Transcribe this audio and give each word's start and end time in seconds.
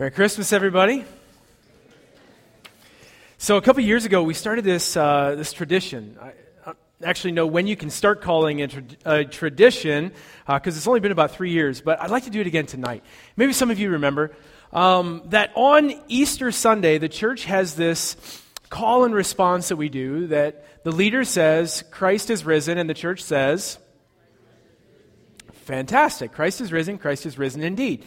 Merry 0.00 0.12
Christmas, 0.12 0.54
everybody. 0.54 1.04
So, 3.36 3.58
a 3.58 3.60
couple 3.60 3.82
years 3.82 4.06
ago, 4.06 4.22
we 4.22 4.32
started 4.32 4.64
this, 4.64 4.96
uh, 4.96 5.34
this 5.36 5.52
tradition. 5.52 6.16
I, 6.18 6.32
I 6.64 6.72
actually 7.04 7.32
know 7.32 7.46
when 7.46 7.66
you 7.66 7.76
can 7.76 7.90
start 7.90 8.22
calling 8.22 8.60
it 8.60 8.74
a 9.04 9.26
tradition 9.26 10.12
because 10.46 10.74
uh, 10.74 10.78
it's 10.78 10.86
only 10.86 11.00
been 11.00 11.12
about 11.12 11.32
three 11.32 11.50
years, 11.50 11.82
but 11.82 12.00
I'd 12.00 12.08
like 12.08 12.24
to 12.24 12.30
do 12.30 12.40
it 12.40 12.46
again 12.46 12.64
tonight. 12.64 13.04
Maybe 13.36 13.52
some 13.52 13.70
of 13.70 13.78
you 13.78 13.90
remember 13.90 14.32
um, 14.72 15.20
that 15.26 15.52
on 15.54 15.92
Easter 16.08 16.50
Sunday, 16.50 16.96
the 16.96 17.10
church 17.10 17.44
has 17.44 17.74
this 17.74 18.16
call 18.70 19.04
and 19.04 19.14
response 19.14 19.68
that 19.68 19.76
we 19.76 19.90
do 19.90 20.28
that 20.28 20.82
the 20.82 20.92
leader 20.92 21.24
says, 21.24 21.84
Christ 21.90 22.30
is 22.30 22.46
risen, 22.46 22.78
and 22.78 22.88
the 22.88 22.94
church 22.94 23.22
says, 23.22 23.76
Fantastic. 25.52 26.32
Christ 26.32 26.62
is 26.62 26.72
risen. 26.72 26.96
Christ 26.96 27.26
is 27.26 27.36
risen 27.36 27.62
indeed. 27.62 28.06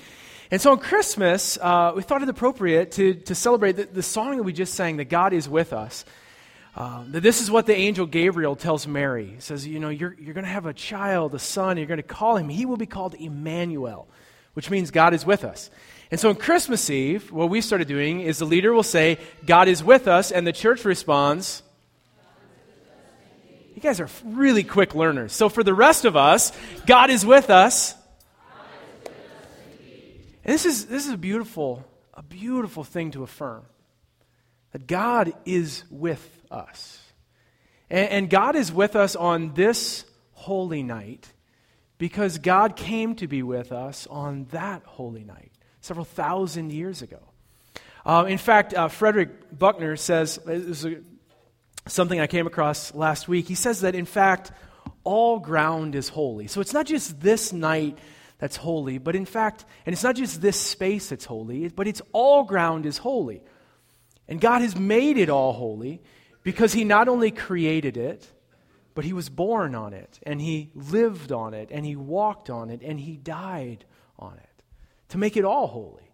And 0.53 0.61
so 0.61 0.71
on 0.71 0.77
Christmas, 0.77 1.57
uh, 1.59 1.93
we 1.95 2.03
thought 2.03 2.21
it 2.21 2.29
appropriate 2.29 2.91
to, 2.91 3.15
to 3.15 3.33
celebrate 3.33 3.71
the, 3.71 3.85
the, 3.85 4.03
song 4.03 4.37
that 4.37 4.43
we 4.43 4.53
just 4.53 4.75
sang, 4.75 4.97
that 4.97 5.05
God 5.05 5.33
is 5.33 5.49
with 5.49 5.73
us. 5.73 6.05
Uh, 6.75 7.05
that 7.07 7.21
this 7.21 7.41
is 7.41 7.49
what 7.49 7.65
the 7.65 7.75
angel 7.75 8.05
Gabriel 8.05 8.55
tells 8.55 8.85
Mary. 8.85 9.31
He 9.33 9.39
says, 9.39 9.65
You 9.65 9.79
know, 9.79 9.89
you're, 9.89 10.15
you're 10.19 10.35
going 10.35 10.45
to 10.45 10.51
have 10.51 10.67
a 10.67 10.73
child, 10.73 11.33
a 11.33 11.39
son, 11.39 11.77
you're 11.77 11.87
going 11.87 11.97
to 11.97 12.03
call 12.03 12.37
him. 12.37 12.49
He 12.49 12.67
will 12.67 12.77
be 12.77 12.85
called 12.85 13.15
Emmanuel, 13.15 14.07
which 14.53 14.69
means 14.69 14.91
God 14.91 15.15
is 15.15 15.25
with 15.25 15.43
us. 15.43 15.71
And 16.11 16.19
so 16.19 16.29
on 16.29 16.35
Christmas 16.35 16.87
Eve, 16.87 17.31
what 17.31 17.49
we 17.49 17.59
started 17.59 17.87
doing 17.87 18.19
is 18.21 18.37
the 18.37 18.45
leader 18.45 18.71
will 18.73 18.83
say, 18.83 19.17
God 19.47 19.67
is 19.67 19.83
with 19.83 20.07
us, 20.07 20.31
and 20.31 20.45
the 20.45 20.53
church 20.53 20.85
responds, 20.85 21.63
You 23.73 23.81
guys 23.81 23.99
are 23.99 24.09
really 24.23 24.63
quick 24.63 24.93
learners. 24.93 25.33
So 25.33 25.49
for 25.49 25.63
the 25.63 25.73
rest 25.73 26.05
of 26.05 26.15
us, 26.15 26.51
God 26.85 27.09
is 27.09 27.25
with 27.25 27.49
us. 27.49 27.95
And 30.43 30.53
this 30.53 30.65
is, 30.65 30.85
this 30.87 31.05
is 31.05 31.13
a 31.13 31.17
beautiful, 31.17 31.85
a 32.13 32.23
beautiful 32.23 32.83
thing 32.83 33.11
to 33.11 33.23
affirm 33.23 33.63
that 34.71 34.87
God 34.87 35.33
is 35.45 35.83
with 35.89 36.41
us. 36.51 36.99
And, 37.89 38.09
and 38.09 38.29
God 38.29 38.55
is 38.55 38.71
with 38.71 38.95
us 38.95 39.15
on 39.15 39.53
this 39.53 40.05
holy 40.33 40.83
night 40.83 41.31
because 41.97 42.37
God 42.39 42.75
came 42.75 43.15
to 43.15 43.27
be 43.27 43.43
with 43.43 43.71
us 43.71 44.07
on 44.07 44.45
that 44.51 44.83
holy 44.83 45.23
night 45.23 45.51
several 45.79 46.05
thousand 46.05 46.71
years 46.71 47.01
ago. 47.01 47.19
Uh, 48.05 48.25
in 48.27 48.37
fact, 48.37 48.73
uh, 48.73 48.89
Frederick 48.89 49.57
Buechner 49.57 49.95
says, 49.95 50.37
this 50.45 50.83
is 50.83 51.03
something 51.87 52.19
I 52.19 52.27
came 52.27 52.47
across 52.47 52.93
last 52.93 53.29
week. 53.29 53.47
He 53.47 53.55
says 53.55 53.81
that, 53.81 53.95
in 53.95 54.05
fact, 54.05 54.51
all 55.05 55.39
ground 55.39 55.95
is 55.95 56.09
holy. 56.09 56.47
So 56.47 56.59
it's 56.59 56.73
not 56.73 56.85
just 56.85 57.21
this 57.21 57.53
night 57.53 57.97
that's 58.43 58.57
holy, 58.57 58.97
but 58.97 59.15
in 59.15 59.23
fact, 59.23 59.63
and 59.85 59.93
it's 59.93 60.03
not 60.03 60.17
just 60.17 60.41
this 60.41 60.59
space 60.59 61.07
that's 61.07 61.23
holy, 61.23 61.69
but 61.69 61.87
it's 61.87 62.01
all 62.11 62.43
ground 62.43 62.85
is 62.85 62.97
holy. 62.97 63.41
And 64.27 64.41
God 64.41 64.61
has 64.61 64.75
made 64.75 65.17
it 65.17 65.29
all 65.29 65.53
holy 65.53 66.01
because 66.43 66.73
He 66.73 66.83
not 66.83 67.07
only 67.07 67.31
created 67.31 67.95
it, 67.95 68.27
but 68.95 69.05
He 69.05 69.13
was 69.13 69.29
born 69.29 69.75
on 69.75 69.93
it, 69.93 70.19
and 70.23 70.41
He 70.41 70.71
lived 70.75 71.31
on 71.31 71.53
it, 71.53 71.69
and 71.71 71.85
He 71.85 71.95
walked 71.95 72.49
on 72.49 72.69
it, 72.69 72.81
and 72.83 72.99
He 72.99 73.15
died 73.15 73.85
on 74.19 74.33
it 74.33 74.63
to 75.07 75.17
make 75.17 75.37
it 75.37 75.45
all 75.45 75.67
holy. 75.67 76.11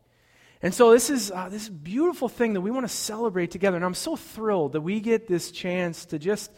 And 0.62 0.72
so 0.72 0.92
this 0.92 1.10
is 1.10 1.32
uh, 1.32 1.50
this 1.50 1.68
beautiful 1.68 2.30
thing 2.30 2.54
that 2.54 2.62
we 2.62 2.70
want 2.70 2.88
to 2.88 2.94
celebrate 2.94 3.50
together. 3.50 3.76
And 3.76 3.84
I'm 3.84 3.96
so 3.96 4.16
thrilled 4.16 4.74
that 4.74 4.82
we 4.82 5.00
get 5.00 5.28
this 5.28 5.50
chance 5.50 6.06
to 6.06 6.20
just 6.20 6.52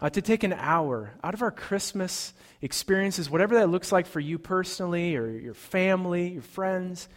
uh, 0.00 0.10
to 0.10 0.22
take 0.22 0.44
an 0.44 0.52
hour 0.52 1.14
out 1.24 1.34
of 1.34 1.42
our 1.42 1.50
Christmas 1.50 2.32
experiences, 2.62 3.28
whatever 3.28 3.56
that 3.56 3.68
looks 3.68 3.90
like 3.90 4.06
for 4.06 4.20
you 4.20 4.38
personally 4.38 5.16
or 5.16 5.28
your 5.28 5.54
family, 5.54 6.28
your 6.28 6.42
friends, 6.42 7.08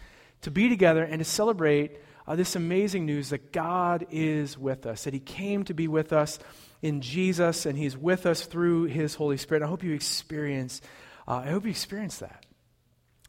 to 0.41 0.51
be 0.51 0.69
together 0.69 1.03
and 1.03 1.19
to 1.19 1.25
celebrate 1.25 1.97
uh, 2.27 2.35
this 2.35 2.55
amazing 2.55 3.05
news 3.05 3.29
that 3.29 3.51
God 3.51 4.07
is 4.11 4.57
with 4.57 4.85
us, 4.85 5.03
that 5.03 5.13
He 5.13 5.19
came 5.19 5.63
to 5.65 5.73
be 5.73 5.87
with 5.87 6.13
us 6.13 6.39
in 6.81 7.01
Jesus 7.01 7.65
and 7.65 7.77
He's 7.77 7.97
with 7.97 8.25
us 8.25 8.45
through 8.45 8.85
His 8.85 9.15
Holy 9.15 9.37
Spirit. 9.37 9.63
I 9.63 9.67
hope 9.67 9.83
you 9.83 9.93
experience, 9.93 10.81
uh, 11.27 11.43
I 11.45 11.49
hope 11.49 11.65
you 11.65 11.71
experience 11.71 12.17
that. 12.17 12.45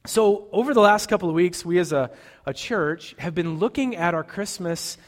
So, 0.04 0.48
over 0.50 0.74
the 0.74 0.80
last 0.80 1.08
couple 1.08 1.28
of 1.28 1.34
weeks, 1.36 1.64
we 1.64 1.78
as 1.78 1.92
a, 1.92 2.10
a 2.44 2.52
church 2.52 3.14
have 3.18 3.36
been 3.36 3.58
looking 3.58 3.94
at 3.94 4.14
our 4.14 4.24
Christmas 4.24 4.98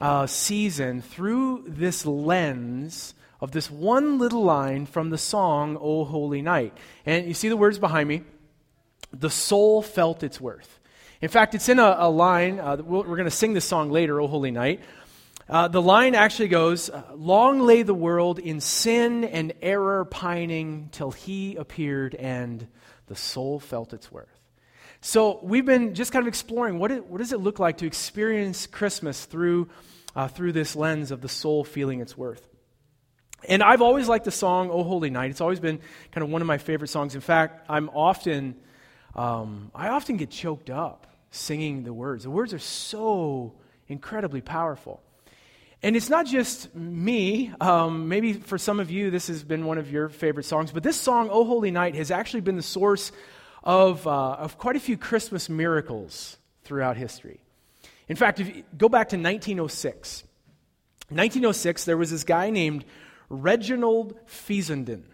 uh, 0.00 0.26
season 0.26 1.02
through 1.02 1.64
this 1.66 2.06
lens 2.06 3.14
of 3.40 3.52
this 3.52 3.70
one 3.70 4.18
little 4.18 4.44
line 4.44 4.86
from 4.86 5.10
the 5.10 5.18
song, 5.18 5.78
O 5.80 6.04
Holy 6.04 6.42
Night. 6.42 6.76
And 7.06 7.26
you 7.26 7.34
see 7.34 7.48
the 7.48 7.56
words 7.56 7.78
behind 7.78 8.08
me? 8.08 8.22
The 9.12 9.30
soul 9.30 9.82
felt 9.82 10.22
its 10.22 10.40
worth. 10.40 10.78
In 11.20 11.28
fact, 11.28 11.54
it's 11.54 11.68
in 11.68 11.78
a, 11.78 11.96
a 11.98 12.10
line, 12.10 12.60
uh, 12.60 12.76
we're 12.76 13.04
going 13.04 13.24
to 13.24 13.30
sing 13.30 13.52
this 13.52 13.64
song 13.64 13.90
later, 13.90 14.20
O 14.20 14.26
Holy 14.26 14.50
Night. 14.50 14.80
Uh, 15.48 15.68
the 15.68 15.82
line 15.82 16.14
actually 16.14 16.48
goes, 16.48 16.88
uh, 16.88 17.02
Long 17.14 17.60
lay 17.60 17.82
the 17.82 17.94
world 17.94 18.38
in 18.38 18.60
sin 18.60 19.24
and 19.24 19.52
error 19.60 20.04
pining 20.04 20.88
till 20.92 21.10
he 21.10 21.56
appeared 21.56 22.14
and 22.14 22.68
the 23.08 23.16
soul 23.16 23.58
felt 23.58 23.92
its 23.92 24.12
worth. 24.12 24.28
So 25.00 25.40
we've 25.42 25.64
been 25.64 25.94
just 25.94 26.12
kind 26.12 26.22
of 26.22 26.28
exploring 26.28 26.78
what, 26.78 26.92
it, 26.92 27.06
what 27.06 27.18
does 27.18 27.32
it 27.32 27.40
look 27.40 27.58
like 27.58 27.78
to 27.78 27.86
experience 27.86 28.66
Christmas 28.66 29.24
through, 29.24 29.68
uh, 30.14 30.28
through 30.28 30.52
this 30.52 30.76
lens 30.76 31.10
of 31.10 31.20
the 31.20 31.28
soul 31.28 31.64
feeling 31.64 32.00
its 32.00 32.16
worth. 32.16 32.49
And 33.48 33.62
I've 33.62 33.82
always 33.82 34.08
liked 34.08 34.24
the 34.24 34.30
song 34.30 34.70
"Oh 34.70 34.82
Holy 34.82 35.10
Night." 35.10 35.30
It's 35.30 35.40
always 35.40 35.60
been 35.60 35.78
kind 36.12 36.22
of 36.22 36.30
one 36.30 36.42
of 36.42 36.46
my 36.46 36.58
favorite 36.58 36.88
songs. 36.88 37.14
In 37.14 37.20
fact, 37.20 37.66
I'm 37.68 37.88
often, 37.90 38.56
um, 39.14 39.70
I 39.74 39.88
often 39.88 40.16
get 40.16 40.30
choked 40.30 40.70
up 40.70 41.06
singing 41.30 41.84
the 41.84 41.92
words. 41.92 42.24
The 42.24 42.30
words 42.30 42.52
are 42.52 42.58
so 42.58 43.54
incredibly 43.88 44.40
powerful. 44.40 45.02
And 45.82 45.96
it's 45.96 46.10
not 46.10 46.26
just 46.26 46.74
me. 46.74 47.52
Um, 47.60 48.08
maybe 48.08 48.34
for 48.34 48.58
some 48.58 48.80
of 48.80 48.90
you, 48.90 49.10
this 49.10 49.28
has 49.28 49.42
been 49.42 49.64
one 49.64 49.78
of 49.78 49.90
your 49.90 50.10
favorite 50.10 50.44
songs. 50.44 50.72
But 50.72 50.82
this 50.82 50.96
song, 50.96 51.30
"Oh 51.32 51.44
Holy 51.44 51.70
Night," 51.70 51.94
has 51.94 52.10
actually 52.10 52.42
been 52.42 52.56
the 52.56 52.62
source 52.62 53.12
of, 53.64 54.06
uh, 54.06 54.32
of 54.32 54.58
quite 54.58 54.76
a 54.76 54.80
few 54.80 54.96
Christmas 54.96 55.48
miracles 55.48 56.36
throughout 56.64 56.96
history. 56.96 57.40
In 58.08 58.16
fact, 58.16 58.40
if 58.40 58.54
you 58.54 58.64
go 58.76 58.88
back 58.88 59.10
to 59.10 59.16
1906, 59.16 60.24
1906, 61.08 61.84
there 61.84 61.96
was 61.96 62.10
this 62.10 62.24
guy 62.24 62.50
named 62.50 62.84
Reginald 63.30 64.18
Fessenden. 64.26 65.06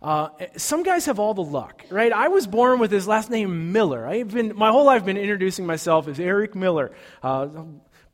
Uh, 0.00 0.28
some 0.58 0.82
guys 0.82 1.06
have 1.06 1.18
all 1.18 1.32
the 1.32 1.42
luck, 1.42 1.82
right? 1.88 2.12
I 2.12 2.28
was 2.28 2.46
born 2.46 2.78
with 2.78 2.90
his 2.90 3.08
last 3.08 3.30
name 3.30 3.72
Miller. 3.72 4.06
I've 4.06 4.34
been 4.34 4.54
my 4.54 4.70
whole 4.70 4.84
life 4.84 5.04
been 5.04 5.16
introducing 5.16 5.64
myself 5.64 6.06
as 6.06 6.20
Eric 6.20 6.54
Miller. 6.54 6.92
Uh, 7.22 7.48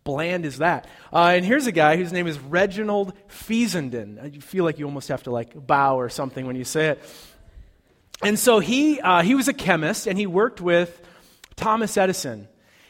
bland 0.05 0.47
is 0.47 0.59
that? 0.59 0.87
Uh, 1.13 1.33
and 1.35 1.45
here's 1.45 1.67
a 1.67 1.73
guy 1.73 1.97
whose 1.97 2.13
name 2.13 2.29
is 2.29 2.39
Reginald 2.39 3.13
Fessenden. 3.27 4.31
You 4.33 4.41
feel 4.41 4.65
like 4.65 4.79
you 4.79 4.85
almost 4.85 5.09
have 5.09 5.25
to 5.25 5.33
like 5.33 5.67
bow 5.67 5.97
or 5.97 6.09
something 6.09 6.47
when 6.47 6.55
you 6.55 6.65
say 6.65 6.91
it. 6.91 7.03
And 8.23 8.39
so 8.39 8.61
he 8.61 9.01
uh, 9.01 9.23
he 9.23 9.35
was 9.35 9.49
a 9.49 9.53
chemist 9.53 10.07
and 10.07 10.17
he 10.17 10.29
worked 10.29 10.61
with 10.61 11.03
Thomas 11.57 11.97
Edison. 11.97 12.47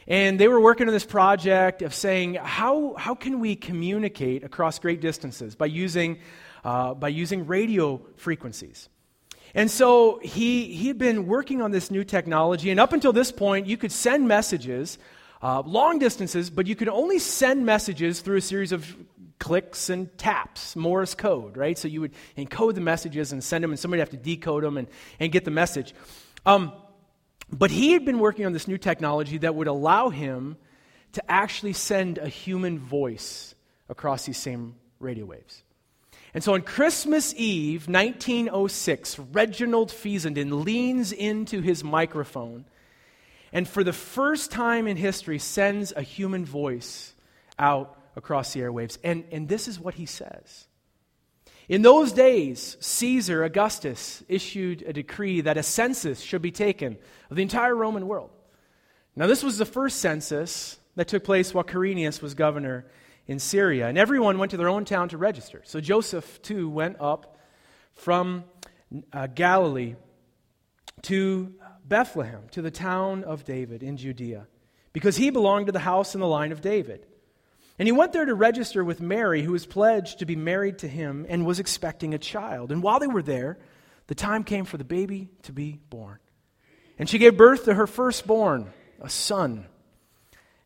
And 0.07 0.39
they 0.39 0.47
were 0.47 0.59
working 0.59 0.87
on 0.87 0.93
this 0.93 1.05
project 1.05 1.81
of 1.81 1.93
saying, 1.93 2.33
how, 2.33 2.95
how 2.97 3.15
can 3.15 3.39
we 3.39 3.55
communicate 3.55 4.43
across 4.43 4.79
great 4.79 4.99
distances 4.99 5.55
by 5.55 5.67
using 5.67 6.19
uh, 6.63 6.93
by 6.93 7.07
using 7.09 7.47
radio 7.47 8.01
frequencies. 8.17 8.89
And 9.53 9.69
so 9.69 10.19
he, 10.23 10.73
he 10.73 10.87
had 10.87 10.97
been 10.97 11.27
working 11.27 11.61
on 11.61 11.71
this 11.71 11.91
new 11.91 12.03
technology, 12.03 12.71
and 12.71 12.79
up 12.79 12.93
until 12.93 13.13
this 13.13 13.31
point, 13.31 13.67
you 13.67 13.77
could 13.77 13.91
send 13.91 14.27
messages 14.27 14.97
uh, 15.41 15.61
long 15.65 15.99
distances, 15.99 16.49
but 16.49 16.67
you 16.67 16.75
could 16.75 16.89
only 16.89 17.19
send 17.19 17.65
messages 17.65 18.21
through 18.21 18.37
a 18.37 18.41
series 18.41 18.71
of 18.71 18.95
clicks 19.39 19.89
and 19.89 20.15
taps, 20.17 20.75
Morse 20.75 21.15
code, 21.15 21.57
right? 21.57 21.77
So 21.77 21.87
you 21.87 22.01
would 22.01 22.13
encode 22.37 22.75
the 22.75 22.81
messages 22.81 23.31
and 23.31 23.43
send 23.43 23.63
them, 23.63 23.71
and 23.71 23.79
somebody 23.79 23.99
would 23.99 24.07
have 24.07 24.21
to 24.21 24.23
decode 24.23 24.63
them 24.63 24.77
and, 24.77 24.87
and 25.19 25.31
get 25.31 25.43
the 25.43 25.51
message. 25.51 25.95
Um, 26.45 26.71
but 27.51 27.71
he 27.71 27.91
had 27.91 28.05
been 28.05 28.19
working 28.19 28.45
on 28.45 28.53
this 28.53 28.67
new 28.67 28.77
technology 28.77 29.39
that 29.39 29.55
would 29.55 29.67
allow 29.67 30.09
him 30.09 30.57
to 31.13 31.31
actually 31.31 31.73
send 31.73 32.19
a 32.19 32.27
human 32.27 32.79
voice 32.79 33.55
across 33.89 34.25
these 34.25 34.37
same 34.37 34.75
radio 34.99 35.25
waves. 35.25 35.63
And 36.33 36.43
so 36.43 36.53
on 36.53 36.61
Christmas 36.61 37.33
Eve, 37.35 37.87
1906, 37.87 39.19
Reginald 39.19 39.91
Fessenden 39.91 40.63
leans 40.63 41.11
into 41.11 41.61
his 41.61 41.83
microphone 41.83 42.65
and 43.53 43.67
for 43.67 43.83
the 43.83 43.93
first 43.93 44.51
time 44.51 44.87
in 44.87 44.97
history 44.97 45.39
sends 45.39 45.91
a 45.91 46.01
human 46.01 46.45
voice 46.45 47.13
out 47.59 47.97
across 48.15 48.53
the 48.53 48.61
airwaves. 48.61 48.97
And, 49.03 49.25
and 49.31 49.47
this 49.47 49.67
is 49.67 49.79
what 49.79 49.95
he 49.95 50.05
says. 50.05 50.67
In 51.67 51.81
those 51.81 52.11
days, 52.11 52.77
Caesar 52.79 53.43
Augustus 53.43 54.23
issued 54.27 54.81
a 54.83 54.93
decree 54.93 55.41
that 55.41 55.57
a 55.57 55.63
census 55.63 56.21
should 56.21 56.41
be 56.41 56.51
taken 56.51 56.97
of 57.29 57.37
the 57.37 57.43
entire 57.43 57.75
Roman 57.75 58.07
world. 58.07 58.29
Now, 59.15 59.27
this 59.27 59.43
was 59.43 59.57
the 59.57 59.65
first 59.65 59.99
census 59.99 60.77
that 60.95 61.07
took 61.07 61.23
place 61.23 61.53
while 61.53 61.63
Quirinius 61.63 62.21
was 62.21 62.33
governor 62.33 62.85
in 63.31 63.39
Syria. 63.39 63.87
And 63.87 63.97
everyone 63.97 64.37
went 64.37 64.51
to 64.51 64.57
their 64.57 64.69
own 64.69 64.85
town 64.85 65.09
to 65.09 65.17
register. 65.17 65.61
So 65.65 65.79
Joseph, 65.81 66.41
too, 66.41 66.69
went 66.69 66.97
up 66.99 67.37
from 67.93 68.43
uh, 69.11 69.27
Galilee 69.27 69.95
to 71.03 71.53
Bethlehem, 71.87 72.43
to 72.51 72.61
the 72.61 72.69
town 72.69 73.23
of 73.23 73.43
David 73.43 73.81
in 73.81 73.97
Judea, 73.97 74.47
because 74.93 75.17
he 75.17 75.29
belonged 75.29 75.67
to 75.67 75.71
the 75.71 75.79
house 75.79 76.13
and 76.13 76.21
the 76.21 76.27
line 76.27 76.51
of 76.51 76.61
David. 76.61 77.07
And 77.79 77.87
he 77.87 77.91
went 77.91 78.13
there 78.13 78.25
to 78.25 78.35
register 78.35 78.83
with 78.83 79.01
Mary, 79.01 79.41
who 79.41 79.53
was 79.53 79.65
pledged 79.65 80.19
to 80.19 80.25
be 80.25 80.35
married 80.35 80.79
to 80.79 80.87
him 80.87 81.25
and 81.27 81.45
was 81.45 81.59
expecting 81.59 82.13
a 82.13 82.19
child. 82.19 82.71
And 82.71 82.83
while 82.83 82.99
they 82.99 83.07
were 83.07 83.23
there, 83.23 83.57
the 84.07 84.15
time 84.15 84.43
came 84.43 84.65
for 84.65 84.77
the 84.77 84.83
baby 84.83 85.29
to 85.43 85.53
be 85.53 85.79
born. 85.89 86.19
And 86.99 87.09
she 87.09 87.17
gave 87.17 87.37
birth 87.37 87.65
to 87.65 87.73
her 87.73 87.87
firstborn, 87.87 88.71
a 88.99 89.09
son. 89.09 89.65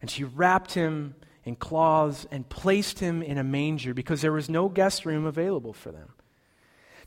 And 0.01 0.09
she 0.09 0.23
wrapped 0.23 0.73
him 0.73 1.15
in 1.45 1.55
cloths 1.55 2.25
and 2.31 2.49
placed 2.49 2.99
him 2.99 3.21
in 3.21 3.37
a 3.37 3.43
manger 3.43 3.93
because 3.93 4.21
there 4.21 4.31
was 4.31 4.49
no 4.49 4.67
guest 4.67 5.05
room 5.05 5.25
available 5.25 5.73
for 5.73 5.91
them. 5.91 6.09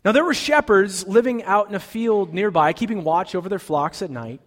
Now, 0.04 0.12
there 0.12 0.24
were 0.24 0.34
shepherds 0.34 1.06
living 1.06 1.42
out 1.42 1.68
in 1.68 1.74
a 1.74 1.80
field 1.80 2.32
nearby, 2.32 2.72
keeping 2.72 3.02
watch 3.02 3.34
over 3.34 3.48
their 3.48 3.58
flocks 3.58 4.00
at 4.00 4.10
night. 4.10 4.40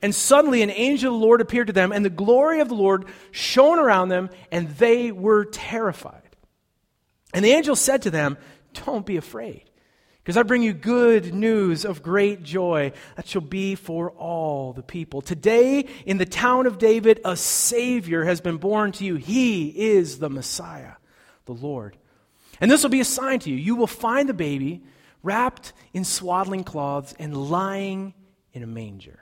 And 0.00 0.14
suddenly 0.14 0.62
an 0.62 0.70
angel 0.70 1.14
of 1.14 1.20
the 1.20 1.26
Lord 1.26 1.40
appeared 1.40 1.66
to 1.66 1.72
them, 1.72 1.90
and 1.90 2.04
the 2.04 2.10
glory 2.10 2.60
of 2.60 2.68
the 2.68 2.74
Lord 2.74 3.06
shone 3.32 3.78
around 3.78 4.10
them, 4.10 4.30
and 4.52 4.68
they 4.76 5.10
were 5.10 5.46
terrified. 5.46 6.22
And 7.34 7.44
the 7.44 7.50
angel 7.50 7.74
said 7.74 8.02
to 8.02 8.10
them, 8.10 8.38
Don't 8.84 9.04
be 9.04 9.16
afraid, 9.16 9.64
because 10.26 10.36
I 10.36 10.42
bring 10.42 10.64
you 10.64 10.72
good 10.72 11.32
news 11.32 11.84
of 11.84 12.02
great 12.02 12.42
joy 12.42 12.90
that 13.14 13.28
shall 13.28 13.40
be 13.40 13.76
for 13.76 14.10
all 14.10 14.72
the 14.72 14.82
people. 14.82 15.22
Today, 15.22 15.86
in 16.04 16.18
the 16.18 16.26
town 16.26 16.66
of 16.66 16.78
David, 16.78 17.20
a 17.24 17.36
Savior 17.36 18.24
has 18.24 18.40
been 18.40 18.56
born 18.56 18.90
to 18.90 19.04
you. 19.04 19.14
He 19.14 19.68
is 19.68 20.18
the 20.18 20.28
Messiah, 20.28 20.94
the 21.44 21.52
Lord. 21.52 21.96
And 22.60 22.68
this 22.68 22.82
will 22.82 22.90
be 22.90 22.98
a 22.98 23.04
sign 23.04 23.38
to 23.38 23.50
you. 23.50 23.56
You 23.56 23.76
will 23.76 23.86
find 23.86 24.28
the 24.28 24.34
baby 24.34 24.82
wrapped 25.22 25.72
in 25.92 26.02
swaddling 26.02 26.64
cloths 26.64 27.14
and 27.20 27.36
lying 27.48 28.12
in 28.52 28.64
a 28.64 28.66
manger. 28.66 29.20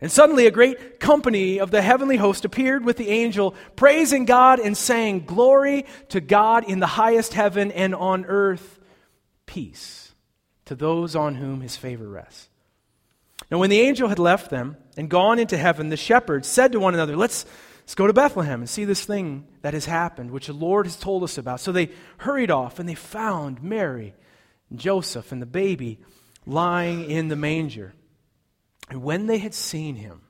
And 0.00 0.08
suddenly 0.08 0.46
a 0.46 0.52
great 0.52 1.00
company 1.00 1.58
of 1.58 1.72
the 1.72 1.82
heavenly 1.82 2.16
host 2.16 2.44
appeared 2.44 2.84
with 2.84 2.96
the 2.96 3.08
angel, 3.08 3.56
praising 3.74 4.24
God 4.24 4.60
and 4.60 4.76
saying, 4.76 5.24
Glory 5.24 5.84
to 6.10 6.20
God 6.20 6.62
in 6.62 6.78
the 6.78 6.86
highest 6.86 7.34
heaven 7.34 7.72
and 7.72 7.92
on 7.92 8.24
earth, 8.26 8.78
peace 9.46 10.01
to 10.66 10.74
those 10.74 11.16
on 11.16 11.34
whom 11.36 11.60
his 11.60 11.76
favor 11.76 12.08
rests. 12.08 12.48
Now, 13.50 13.58
when 13.58 13.70
the 13.70 13.80
angel 13.80 14.08
had 14.08 14.18
left 14.18 14.50
them 14.50 14.76
and 14.96 15.08
gone 15.08 15.38
into 15.38 15.56
heaven, 15.56 15.88
the 15.88 15.96
shepherds 15.96 16.48
said 16.48 16.72
to 16.72 16.80
one 16.80 16.94
another, 16.94 17.16
Let's, 17.16 17.44
let's 17.80 17.94
go 17.94 18.06
to 18.06 18.12
Bethlehem 18.12 18.60
and 18.60 18.70
see 18.70 18.84
this 18.84 19.04
thing 19.04 19.46
that 19.62 19.74
has 19.74 19.84
happened, 19.84 20.30
which 20.30 20.46
the 20.46 20.52
Lord 20.52 20.86
has 20.86 20.96
told 20.96 21.22
us 21.22 21.38
about. 21.38 21.60
So 21.60 21.72
they 21.72 21.90
hurried 22.18 22.50
off 22.50 22.78
and 22.78 22.88
they 22.88 22.94
found 22.94 23.62
Mary 23.62 24.14
and 24.70 24.78
Joseph 24.78 25.32
and 25.32 25.42
the 25.42 25.46
baby 25.46 26.00
lying 26.46 27.10
in 27.10 27.28
the 27.28 27.36
manger. 27.36 27.94
And 28.88 29.02
when 29.02 29.26
they 29.26 29.38
had 29.38 29.54
seen 29.54 29.96
him, 29.96 30.22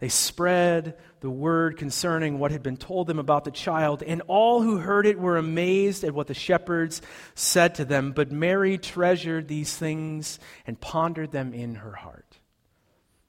they 0.00 0.08
spread 0.08 0.96
the 1.20 1.30
word 1.30 1.76
concerning 1.76 2.38
what 2.38 2.52
had 2.52 2.62
been 2.62 2.76
told 2.76 3.08
them 3.08 3.18
about 3.18 3.44
the 3.44 3.50
child, 3.50 4.02
and 4.02 4.22
all 4.28 4.62
who 4.62 4.78
heard 4.78 5.06
it 5.06 5.18
were 5.18 5.36
amazed 5.36 6.04
at 6.04 6.14
what 6.14 6.28
the 6.28 6.34
shepherds 6.34 7.02
said 7.34 7.74
to 7.76 7.84
them. 7.84 8.12
But 8.12 8.30
Mary 8.30 8.78
treasured 8.78 9.48
these 9.48 9.76
things 9.76 10.38
and 10.66 10.80
pondered 10.80 11.32
them 11.32 11.52
in 11.52 11.76
her 11.76 11.92
heart. 11.92 12.38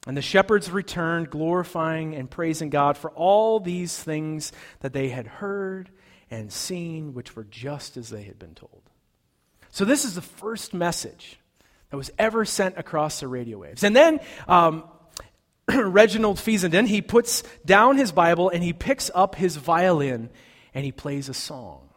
And 0.05 0.15
the 0.15 0.21
shepherds 0.21 0.69
returned, 0.71 1.29
glorifying 1.29 2.15
and 2.15 2.29
praising 2.29 2.69
God 2.69 2.97
for 2.97 3.09
all 3.11 3.59
these 3.59 4.01
things 4.01 4.51
that 4.81 4.93
they 4.93 5.09
had 5.09 5.27
heard 5.27 5.89
and 6.31 6.51
seen, 6.51 7.13
which 7.13 7.35
were 7.35 7.43
just 7.43 7.97
as 7.97 8.09
they 8.09 8.23
had 8.23 8.37
been 8.37 8.53
told. 8.53 8.83
So, 9.71 9.85
this 9.85 10.05
is 10.05 10.15
the 10.15 10.21
first 10.21 10.73
message 10.73 11.39
that 11.89 11.97
was 11.97 12.11
ever 12.17 12.45
sent 12.45 12.77
across 12.77 13.19
the 13.19 13.27
radio 13.27 13.57
waves. 13.57 13.83
And 13.83 13.95
then 13.95 14.19
um, 14.47 14.83
Reginald 15.73 16.39
Fessenden, 16.39 16.85
he 16.85 17.01
puts 17.01 17.43
down 17.65 17.97
his 17.97 18.11
Bible 18.11 18.49
and 18.49 18.63
he 18.63 18.73
picks 18.73 19.11
up 19.13 19.35
his 19.35 19.55
violin 19.55 20.29
and 20.73 20.85
he 20.85 20.91
plays 20.91 21.29
a 21.29 21.33
song. 21.33 21.89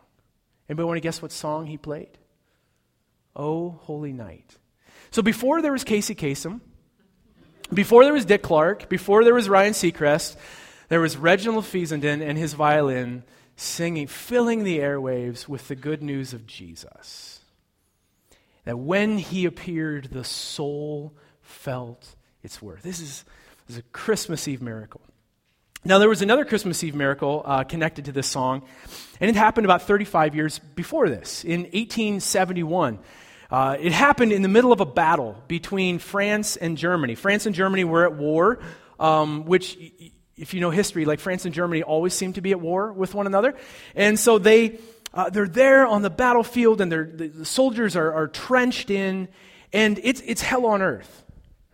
Anybody 0.68 0.86
want 0.86 0.96
to 0.96 1.00
guess 1.00 1.20
what 1.20 1.32
song 1.32 1.66
he 1.66 1.76
played? 1.76 2.18
Oh, 3.34 3.70
Holy 3.82 4.12
Night. 4.12 4.58
So 5.10 5.22
before 5.22 5.62
there 5.62 5.72
was 5.72 5.84
Casey 5.84 6.14
Kasem, 6.14 6.60
before 7.72 8.04
there 8.04 8.12
was 8.12 8.24
Dick 8.24 8.42
Clark, 8.42 8.88
before 8.88 9.24
there 9.24 9.34
was 9.34 9.48
Ryan 9.48 9.72
Seacrest, 9.72 10.36
there 10.88 11.00
was 11.00 11.16
Reginald 11.16 11.66
Fessenden 11.66 12.22
and 12.22 12.36
his 12.36 12.52
violin 12.54 13.24
singing, 13.56 14.06
filling 14.06 14.64
the 14.64 14.78
airwaves 14.78 15.48
with 15.48 15.68
the 15.68 15.76
good 15.76 16.02
news 16.02 16.32
of 16.32 16.46
Jesus 16.46 17.40
that 18.64 18.78
when 18.78 19.18
he 19.18 19.44
appeared, 19.44 20.08
the 20.12 20.24
soul 20.24 21.14
felt 21.40 22.14
its 22.42 22.62
worth. 22.62 22.82
This 22.82 23.00
is, 23.00 23.24
is 23.72 23.78
a 23.78 23.82
Christmas 23.82 24.46
Eve 24.48 24.60
miracle. 24.60 25.00
Now, 25.82 25.98
there 25.98 26.08
was 26.08 26.20
another 26.20 26.44
Christmas 26.44 26.84
Eve 26.84 26.94
miracle 26.94 27.42
uh, 27.44 27.64
connected 27.64 28.04
to 28.04 28.12
this 28.12 28.26
song, 28.26 28.62
and 29.18 29.30
it 29.30 29.34
happened 29.34 29.64
about 29.64 29.82
35 29.82 30.34
years 30.34 30.58
before 30.58 31.08
this, 31.08 31.42
in 31.42 31.62
1871. 31.62 32.98
Uh, 33.50 33.76
it 33.80 33.92
happened 33.92 34.30
in 34.30 34.42
the 34.42 34.48
middle 34.48 34.72
of 34.72 34.80
a 34.80 34.86
battle 34.86 35.42
between 35.48 35.98
France 35.98 36.56
and 36.56 36.76
Germany. 36.76 37.14
France 37.14 37.46
and 37.46 37.54
Germany 37.54 37.84
were 37.84 38.04
at 38.04 38.14
war, 38.14 38.60
um, 39.00 39.46
which, 39.46 39.78
if 40.36 40.52
you 40.52 40.60
know 40.60 40.70
history, 40.70 41.06
like 41.06 41.18
France 41.18 41.46
and 41.46 41.54
Germany 41.54 41.82
always 41.82 42.12
seem 42.12 42.34
to 42.34 42.42
be 42.42 42.50
at 42.50 42.60
war 42.60 42.92
with 42.92 43.14
one 43.14 43.26
another. 43.26 43.54
And 43.94 44.18
so 44.18 44.38
they 44.38 44.80
uh, 45.14 45.30
they're 45.30 45.48
there 45.48 45.86
on 45.86 46.02
the 46.02 46.10
battlefield, 46.10 46.82
and 46.82 46.92
the, 46.92 47.04
the, 47.04 47.44
soldiers 47.46 47.96
are, 47.96 48.12
are 48.12 48.28
trenched 48.28 48.90
in, 48.90 49.28
and 49.72 49.98
it's, 50.02 50.22
it's 50.24 50.40
hell 50.42 50.66
on 50.66 50.80
earth, 50.80 51.21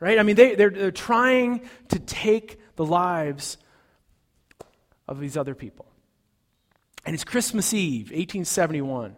right? 0.01 0.19
I 0.19 0.23
mean, 0.23 0.37
they, 0.37 0.55
they're, 0.55 0.71
they're 0.71 0.91
trying 0.91 1.69
to 1.89 1.99
take 1.99 2.61
the 2.77 2.85
lives 2.85 3.59
of 5.07 5.21
these 5.21 5.37
other 5.37 5.55
people. 5.55 5.87
And 7.05 7.15
it's 7.15 7.25
Christmas 7.25 7.73
Eve, 7.73 8.07
1871. 8.07 9.17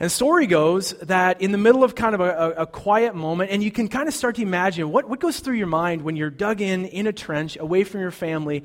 And 0.00 0.06
the 0.06 0.10
story 0.10 0.46
goes 0.46 0.92
that 1.02 1.42
in 1.42 1.52
the 1.52 1.58
middle 1.58 1.84
of 1.84 1.94
kind 1.94 2.14
of 2.14 2.20
a, 2.20 2.62
a, 2.62 2.66
quiet 2.66 3.14
moment, 3.14 3.50
and 3.50 3.62
you 3.62 3.70
can 3.70 3.88
kind 3.88 4.08
of 4.08 4.14
start 4.14 4.36
to 4.36 4.42
imagine 4.42 4.90
what, 4.90 5.08
what 5.08 5.20
goes 5.20 5.38
through 5.38 5.56
your 5.56 5.66
mind 5.66 6.02
when 6.02 6.16
you're 6.16 6.30
dug 6.30 6.60
in 6.60 6.86
in 6.86 7.06
a 7.06 7.12
trench, 7.12 7.56
away 7.56 7.84
from 7.84 8.00
your 8.00 8.10
family, 8.10 8.64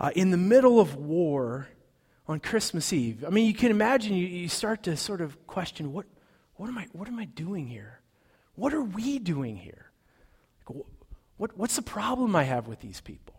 uh, 0.00 0.10
in 0.16 0.30
the 0.30 0.36
middle 0.36 0.80
of 0.80 0.96
war, 0.96 1.68
on 2.26 2.40
Christmas 2.40 2.92
Eve. 2.92 3.24
I 3.24 3.30
mean, 3.30 3.46
you 3.46 3.54
can 3.54 3.70
imagine 3.70 4.14
you, 4.14 4.26
you 4.26 4.48
start 4.48 4.84
to 4.84 4.96
sort 4.96 5.20
of 5.20 5.46
question 5.46 5.92
what, 5.92 6.06
what, 6.56 6.68
am 6.68 6.78
I, 6.78 6.88
what 6.92 7.06
am 7.06 7.18
I 7.18 7.26
doing 7.26 7.66
here? 7.66 8.00
What 8.54 8.74
are 8.74 8.82
we 8.82 9.18
doing 9.18 9.56
here? 9.56 9.91
What, 11.42 11.58
what's 11.58 11.74
the 11.74 11.82
problem 11.82 12.36
I 12.36 12.44
have 12.44 12.68
with 12.68 12.78
these 12.78 13.00
people? 13.00 13.34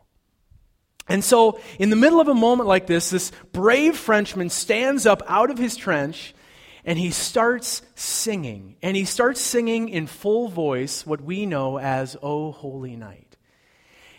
And 1.08 1.24
so, 1.24 1.62
in 1.80 1.90
the 1.90 1.96
middle 1.96 2.20
of 2.20 2.28
a 2.28 2.36
moment 2.36 2.68
like 2.68 2.86
this, 2.86 3.10
this 3.10 3.32
brave 3.54 3.96
Frenchman 3.96 4.50
stands 4.50 5.06
up 5.06 5.24
out 5.26 5.50
of 5.50 5.58
his 5.58 5.78
trench 5.78 6.36
and 6.84 7.00
he 7.00 7.12
starts 7.12 7.82
singing. 7.96 8.76
And 8.82 8.98
he 8.98 9.06
starts 9.06 9.40
singing 9.40 9.88
in 9.88 10.08
full 10.08 10.50
voice 10.50 11.06
what 11.06 11.22
we 11.22 11.46
know 11.46 11.80
as 11.80 12.18
O 12.22 12.52
Holy 12.52 12.98
Night. 12.98 13.23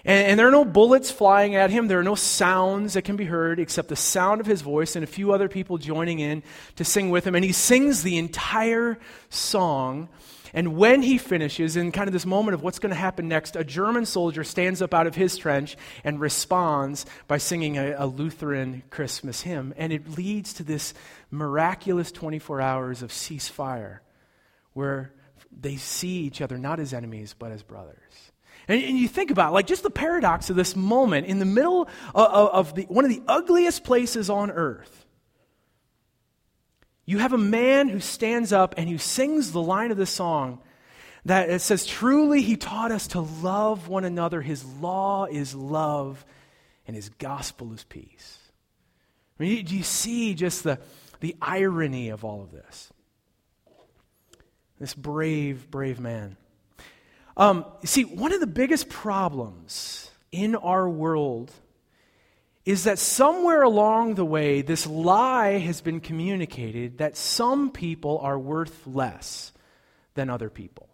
And, 0.05 0.29
and, 0.29 0.39
there 0.39 0.47
are 0.47 0.53
no 0.53 0.65
bullets 0.65 1.11
flying 1.11 1.55
at 1.55 1.71
him. 1.71 1.89
There 1.89 1.99
are 1.99 2.05
no 2.05 2.15
sounds 2.15 2.95
that 2.95 3.03
can 3.03 3.17
be 3.17 3.25
heard 3.25 3.59
except 3.59 3.89
the 3.89 3.97
sound 3.97 4.41
of 4.41 4.47
his 4.47 4.61
voice 4.61 4.97
and 4.97 5.05
a 5.05 5.07
few 5.07 5.33
other 5.33 5.49
people 5.49 5.79
joining 5.79 6.21
in 6.21 6.43
to 6.77 6.85
sing 6.85 7.11
with 7.11 7.27
him. 7.27 7.35
And 7.35 7.45
he 7.45 7.53
sings 7.53 8.03
the 8.03 8.19
entire 8.19 8.99
song. 9.31 10.09
And 10.53 10.77
when 10.77 11.03
he 11.03 11.19
finishes, 11.19 11.77
in 11.77 11.91
kind 11.91 12.07
of 12.07 12.13
this 12.13 12.27
moment 12.27 12.55
of 12.55 12.63
what's 12.63 12.79
going 12.79 12.91
to 12.91 12.97
happen 12.97 13.29
next, 13.29 13.57
a 13.57 13.65
German 13.65 14.07
soldier 14.07 14.45
stands 14.45 14.83
up 14.83 14.93
out 14.93 15.07
of 15.07 15.15
his 15.15 15.37
trench 15.37 15.77
and 16.05 16.21
responds 16.21 17.07
by 17.27 17.39
singing 17.39 17.79
a, 17.79 17.95
a 17.99 18.07
Lutheran 18.07 18.83
Christmas 18.91 19.41
hymn. 19.41 19.73
And 19.77 19.93
it 19.93 20.17
leads 20.17 20.53
to 20.55 20.63
this 20.63 20.95
miraculous 21.31 22.13
24 22.13 22.61
hours 22.61 23.03
of 23.03 23.11
ceasefire 23.11 24.01
where 24.75 25.13
they 25.51 25.77
see 25.77 26.21
each 26.25 26.41
other 26.41 26.59
not 26.59 26.79
as 26.79 26.93
enemies, 26.93 27.35
but 27.37 27.51
as 27.51 27.63
brothers. 27.63 28.33
And, 28.67 28.83
and, 28.83 28.99
you 28.99 29.09
think 29.09 29.31
about 29.31 29.53
like 29.53 29.67
just 29.67 29.83
the 29.83 29.91
paradox 29.91 30.49
of 30.51 30.57
this 30.57 30.75
moment 30.75 31.27
in 31.27 31.39
the 31.39 31.45
middle 31.45 31.89
of, 32.15 32.27
of 32.27 32.75
the, 32.75 32.83
one 32.85 33.05
of 33.05 33.11
the 33.11 33.23
ugliest 33.29 33.85
places 33.85 34.31
on 34.31 34.51
earth. 34.51 35.05
You 37.07 37.19
have 37.19 37.33
a 37.33 37.39
man 37.39 37.89
who 37.89 38.01
stands 38.01 38.53
up 38.53 38.75
and 38.79 38.89
who 38.89 38.99
sings 38.99 39.53
the 39.53 39.61
line 39.61 39.91
of 39.91 39.97
the 39.97 40.07
song 40.07 40.61
that 41.27 41.51
it 41.51 41.61
says, 41.61 41.85
Truly 41.85 42.43
he 42.43 42.57
taught 42.57 42.91
us 42.91 43.09
to 43.09 43.21
love 43.21 43.89
one 43.89 44.05
another. 44.05 44.41
His 44.41 44.65
law 44.65 45.27
is 45.27 45.55
love, 45.55 46.25
and 46.87 46.97
his 46.97 47.11
gospel 47.11 47.73
is 47.73 47.85
peace. 47.85 48.39
I 49.39 49.43
mean, 49.43 49.65
do 49.65 49.77
you 49.77 49.83
see 49.83 50.35
just 50.35 50.65
the, 50.65 50.79
the 51.21 51.37
irony 51.43 52.11
of 52.11 52.25
all 52.25 52.43
of 52.43 52.53
this? 52.53 52.93
This 54.79 54.95
brave, 54.95 55.71
brave 55.71 56.01
man. 56.01 56.37
Um, 57.37 57.65
see, 57.85 58.05
one 58.05 58.33
of 58.33 58.41
the 58.41 58.47
biggest 58.47 58.89
problems 58.89 60.11
in 60.31 60.55
our 60.55 60.89
world 60.89 61.53
is 62.65 62.85
that 62.85 62.99
somewhere 62.99 63.63
along 63.63 64.15
the 64.15 64.25
way, 64.25 64.63
this 64.63 64.87
lie 64.87 65.59
has 65.59 65.81
been 65.81 66.01
communicated 66.01 66.99
that 66.99 67.17
some 67.17 67.71
people 67.71 68.19
are 68.21 68.39
worth 68.39 68.87
less 68.87 69.53
than 70.15 70.31
other 70.31 70.49
people. 70.49 70.89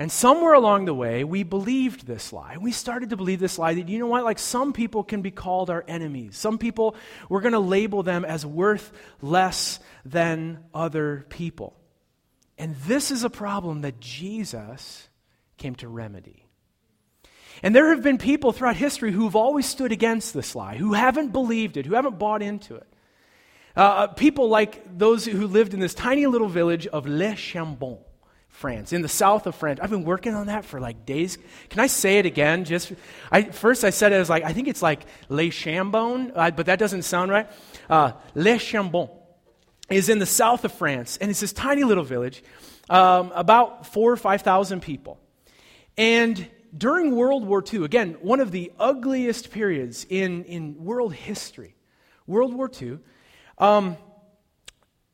And 0.00 0.12
somewhere 0.12 0.54
along 0.54 0.84
the 0.84 0.94
way, 0.94 1.24
we 1.24 1.42
believed 1.42 2.06
this 2.06 2.32
lie. 2.32 2.56
We 2.56 2.70
started 2.70 3.10
to 3.10 3.16
believe 3.16 3.40
this 3.40 3.58
lie 3.58 3.74
that, 3.74 3.88
you 3.88 3.98
know 3.98 4.06
what, 4.06 4.22
like 4.22 4.38
some 4.38 4.72
people 4.72 5.02
can 5.02 5.22
be 5.22 5.32
called 5.32 5.70
our 5.70 5.84
enemies. 5.88 6.36
Some 6.36 6.56
people, 6.56 6.94
we're 7.28 7.40
going 7.40 7.52
to 7.52 7.58
label 7.58 8.04
them 8.04 8.24
as 8.24 8.46
worth 8.46 8.92
less 9.20 9.80
than 10.04 10.60
other 10.72 11.26
people. 11.30 11.77
And 12.58 12.74
this 12.86 13.10
is 13.10 13.22
a 13.24 13.30
problem 13.30 13.82
that 13.82 14.00
Jesus 14.00 15.08
came 15.56 15.76
to 15.76 15.88
remedy. 15.88 16.44
And 17.62 17.74
there 17.74 17.90
have 17.90 18.02
been 18.02 18.18
people 18.18 18.52
throughout 18.52 18.76
history 18.76 19.12
who've 19.12 19.36
always 19.36 19.66
stood 19.66 19.92
against 19.92 20.34
this 20.34 20.54
lie, 20.54 20.76
who 20.76 20.92
haven't 20.92 21.32
believed 21.32 21.76
it, 21.76 21.86
who 21.86 21.94
haven't 21.94 22.18
bought 22.18 22.42
into 22.42 22.74
it. 22.76 22.86
Uh, 23.76 23.80
uh 23.80 24.06
people 24.08 24.48
like 24.48 24.98
those 24.98 25.24
who 25.24 25.46
lived 25.46 25.74
in 25.74 25.80
this 25.80 25.94
tiny 25.94 26.26
little 26.26 26.48
village 26.48 26.86
of 26.88 27.06
Les 27.06 27.34
Chambon 27.34 27.98
France, 28.48 28.92
in 28.92 29.02
the 29.02 29.08
south 29.08 29.46
of 29.46 29.54
France. 29.54 29.78
I've 29.80 29.90
been 29.90 30.04
working 30.04 30.34
on 30.34 30.48
that 30.48 30.64
for 30.64 30.80
like 30.80 31.06
days. 31.06 31.38
Can 31.70 31.78
I 31.78 31.86
say 31.86 32.18
it 32.18 32.26
again? 32.26 32.64
Just 32.64 32.92
I, 33.30 33.42
first, 33.42 33.84
I 33.84 33.90
said 33.90 34.10
it 34.12 34.16
as 34.16 34.28
like 34.28 34.42
I 34.42 34.52
think 34.52 34.66
it's 34.66 34.82
like 34.82 35.04
Les 35.28 35.50
Chambon, 35.50 36.32
uh, 36.34 36.50
but 36.50 36.66
that 36.66 36.80
doesn't 36.80 37.02
sound 37.02 37.30
right. 37.30 37.48
Uh, 37.88 38.12
Les 38.34 38.58
Chambon 38.58 39.10
is 39.90 40.08
in 40.08 40.18
the 40.18 40.26
south 40.26 40.64
of 40.64 40.72
France, 40.72 41.16
and 41.16 41.30
it's 41.30 41.40
this 41.40 41.52
tiny 41.52 41.84
little 41.84 42.04
village, 42.04 42.42
um, 42.90 43.32
about 43.34 43.86
four 43.86 44.12
or 44.12 44.16
five 44.16 44.42
thousand 44.42 44.80
people. 44.80 45.18
And 45.96 46.48
during 46.76 47.16
World 47.16 47.44
War 47.44 47.62
II, 47.72 47.84
again, 47.84 48.16
one 48.20 48.40
of 48.40 48.50
the 48.50 48.72
ugliest 48.78 49.50
periods 49.50 50.06
in, 50.08 50.44
in 50.44 50.84
world 50.84 51.14
history, 51.14 51.74
World 52.26 52.54
War 52.54 52.70
II, 52.80 52.98
um, 53.58 53.96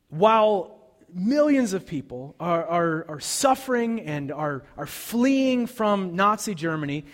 while 0.09 0.75
millions 1.12 1.73
of 1.73 1.87
people 1.87 2.35
are, 2.40 2.66
are, 2.66 3.07
are 3.09 3.21
suffering 3.21 4.00
and 4.00 4.33
are, 4.33 4.64
are 4.76 4.87
fleeing 4.87 5.66
from 5.66 6.16
Nazi 6.16 6.54
Germany, 6.54 7.04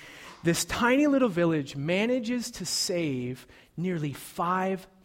this 0.43 0.65
tiny 0.65 1.07
little 1.07 1.29
village 1.29 1.77
manages 1.77 2.51
to 2.53 2.65
save 2.65 3.47
nearly 3.77 4.15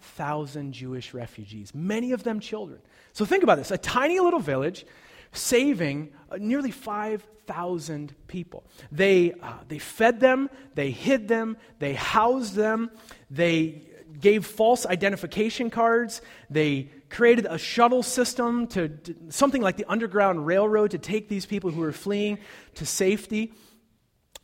5,000 0.05 0.71
Jewish 0.71 1.13
refugees, 1.13 1.73
many 1.73 2.11
of 2.11 2.23
them 2.23 2.39
children. 2.39 2.79
So 3.13 3.25
think 3.25 3.43
about 3.43 3.57
this 3.57 3.71
a 3.71 3.77
tiny 3.77 4.19
little 4.19 4.39
village 4.39 4.85
saving 5.31 6.13
uh, 6.29 6.37
nearly 6.39 6.71
5,000 6.71 8.15
people. 8.27 8.63
They, 8.91 9.33
uh, 9.33 9.53
they 9.67 9.79
fed 9.79 10.19
them, 10.19 10.49
they 10.75 10.91
hid 10.91 11.27
them, 11.27 11.57
they 11.79 11.93
housed 11.93 12.55
them, 12.55 12.91
they 13.29 13.81
gave 14.19 14.45
false 14.45 14.85
identification 14.85 15.69
cards, 15.69 16.21
they 16.49 16.89
created 17.09 17.45
a 17.49 17.57
shuttle 17.57 18.03
system 18.03 18.67
to, 18.67 18.89
to, 18.89 19.15
something 19.29 19.61
like 19.61 19.75
the 19.75 19.85
Underground 19.89 20.45
Railroad 20.45 20.91
to 20.91 20.97
take 20.97 21.27
these 21.27 21.45
people 21.45 21.71
who 21.71 21.81
were 21.81 21.91
fleeing 21.91 22.37
to 22.75 22.85
safety. 22.85 23.53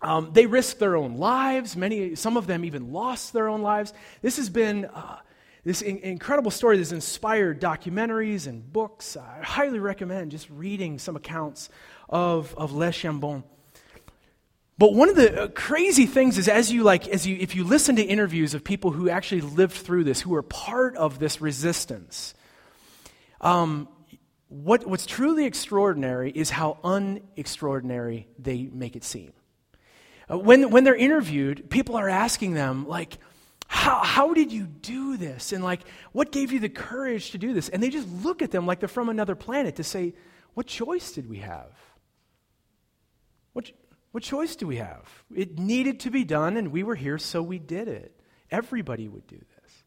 Um, 0.02 0.32
they 0.34 0.48
risked 0.48 0.80
their 0.80 0.98
own 0.98 1.18
lives. 1.18 1.78
Many, 1.78 2.16
some 2.16 2.36
of 2.36 2.48
them 2.48 2.66
even 2.66 2.92
lost 2.92 3.34
their 3.34 3.48
own 3.48 3.62
lives. 3.62 3.94
This 4.22 4.38
has 4.38 4.50
been 4.50 4.86
uh, 4.86 5.20
this 5.64 5.82
in- 5.82 6.00
incredible 6.00 6.52
story 6.52 6.78
that's 6.78 6.92
inspired 6.92 7.62
documentaries 7.62 8.48
and 8.48 8.72
books. 8.72 9.16
I 9.16 9.42
highly 9.44 9.80
recommend 9.80 10.32
just 10.32 10.50
reading 10.50 11.00
some 11.00 11.16
accounts 11.16 11.70
of, 12.10 12.54
of 12.58 12.74
Les 12.74 12.92
Chambon. 12.92 13.44
But 14.78 14.94
one 14.96 15.10
of 15.10 15.16
the 15.16 15.44
uh, 15.44 15.48
crazy 15.50 16.08
things 16.08 16.40
is 16.40 16.48
as 16.48 16.72
you 16.72 16.82
like, 16.82 17.08
as 17.08 17.28
you, 17.28 17.38
if 17.40 17.56
you 17.56 17.64
listen 17.64 17.98
to 17.98 18.02
interviews 18.02 18.56
of 18.56 18.64
people 18.64 18.90
who 18.90 19.10
actually 19.10 19.42
lived 19.42 19.74
through 19.74 20.06
this, 20.06 20.22
who 20.22 20.32
were 20.32 20.42
part 20.42 20.96
of 20.96 21.20
this 21.20 21.40
resistance, 21.40 22.34
um, 23.42 23.88
what, 24.48 24.88
what's 24.88 25.06
truly 25.06 25.46
extraordinary 25.46 26.32
is 26.32 26.50
how 26.50 26.80
unextraordinary 26.84 28.26
they 28.40 28.70
make 28.74 28.96
it 28.96 29.04
seem. 29.04 29.34
Uh, 30.30 30.40
when, 30.40 30.72
when 30.72 30.84
they're 30.84 30.96
interviewed, 30.96 31.70
people 31.70 31.96
are 31.96 32.10
asking 32.10 32.56
them, 32.56 32.88
like, 32.88 33.20
how, 33.74 34.04
how 34.04 34.34
did 34.34 34.52
you 34.52 34.66
do 34.66 35.16
this? 35.16 35.54
And 35.54 35.64
like, 35.64 35.80
what 36.12 36.34
gave 36.34 36.52
you 36.52 36.60
the 36.60 36.68
courage 36.68 37.32
to 37.32 37.38
do 37.38 37.54
this? 37.54 37.70
And 37.70 37.82
they 37.82 37.90
just 37.90 38.08
look 38.22 38.42
at 38.42 38.52
them 38.52 38.68
like 38.68 38.82
they're 38.82 38.90
from 38.90 39.08
another 39.08 39.34
planet 39.34 39.78
to 39.78 39.84
say, 39.84 40.14
what 40.56 40.68
choice 40.68 41.14
did 41.14 41.30
we 41.30 41.38
have? 41.38 41.72
What, 43.54 43.72
what 44.12 44.24
choice 44.24 44.58
do 44.58 44.68
we 44.68 44.76
have? 44.76 45.24
It 45.34 45.58
needed 45.58 46.02
to 46.02 46.12
be 46.12 46.26
done, 46.26 46.58
and 46.58 46.74
we 46.74 46.84
were 46.84 46.96
here, 46.96 47.18
so 47.18 47.42
we 47.42 47.60
did 47.60 47.88
it. 47.88 48.14
Everybody 48.52 49.08
would 49.08 49.26
do 49.26 49.38
this. 49.38 49.84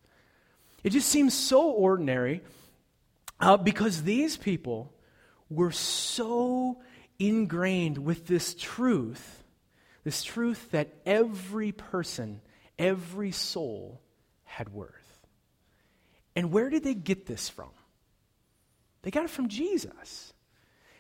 It 0.83 0.91
just 0.91 1.09
seems 1.09 1.35
so 1.35 1.69
ordinary 1.69 2.41
uh, 3.39 3.59
because 3.59 4.03
these 4.03 4.39
people 4.39 4.95
were 5.51 5.73
so 5.73 6.81
ingrained 7.19 7.99
with 7.99 8.27
this 8.27 8.55
truth, 8.55 9.45
this 10.05 10.25
truth 10.25 10.71
that 10.71 10.89
every 11.05 11.71
person, 11.71 12.41
every 12.79 13.31
soul 13.31 14.01
had 14.45 14.69
worth. 14.69 14.91
And 16.37 16.51
where 16.51 16.71
did 16.71 16.85
they 16.85 16.95
get 16.95 17.27
this 17.27 17.49
from? 17.49 17.71
They 19.03 19.11
got 19.11 19.25
it 19.25 19.31
from 19.31 19.49
Jesus. 19.49 20.33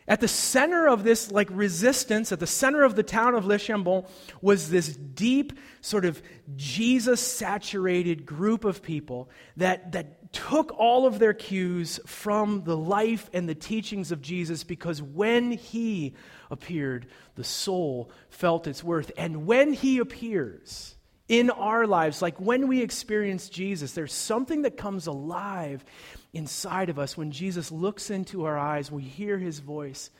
At 0.06 0.20
the 0.20 0.28
center 0.28 0.86
of 0.86 1.02
this 1.02 1.32
like 1.32 1.48
resistance, 1.50 2.30
at 2.30 2.38
the 2.38 2.46
center 2.46 2.82
of 2.82 2.94
the 2.94 3.02
town 3.02 3.34
of 3.34 3.46
Le 3.46 3.56
Chambon, 3.56 4.06
was 4.42 4.68
this 4.68 4.94
deep, 4.94 5.54
sort 5.80 6.04
of 6.04 6.22
Jesus 6.56 7.20
saturated 7.20 8.26
group 8.26 8.66
of 8.66 8.82
people 8.82 9.30
that, 9.56 9.92
that 9.92 10.32
took 10.34 10.78
all 10.78 11.06
of 11.06 11.18
their 11.18 11.32
cues 11.32 12.00
from 12.04 12.64
the 12.64 12.76
life 12.76 13.30
and 13.32 13.48
the 13.48 13.54
teachings 13.54 14.12
of 14.12 14.20
Jesus 14.20 14.62
because 14.62 15.00
when 15.00 15.52
he 15.52 16.14
appeared, 16.50 17.06
the 17.36 17.44
soul 17.44 18.10
felt 18.28 18.66
its 18.66 18.84
worth. 18.84 19.10
And 19.16 19.46
when 19.46 19.72
he 19.72 19.98
appears 19.98 20.93
in 21.28 21.50
our 21.50 21.86
lives, 21.86 22.20
like 22.20 22.38
when 22.38 22.68
we 22.68 22.82
experience 22.82 23.48
Jesus, 23.48 23.92
there's 23.92 24.12
something 24.12 24.62
that 24.62 24.76
comes 24.76 25.06
alive 25.06 25.84
inside 26.32 26.90
of 26.90 26.98
us 26.98 27.16
when 27.16 27.30
Jesus 27.30 27.72
looks 27.72 28.10
into 28.10 28.44
our 28.44 28.58
eyes, 28.58 28.90
we 28.90 29.02
hear 29.02 29.38
his 29.38 29.60
voice, 29.60 30.10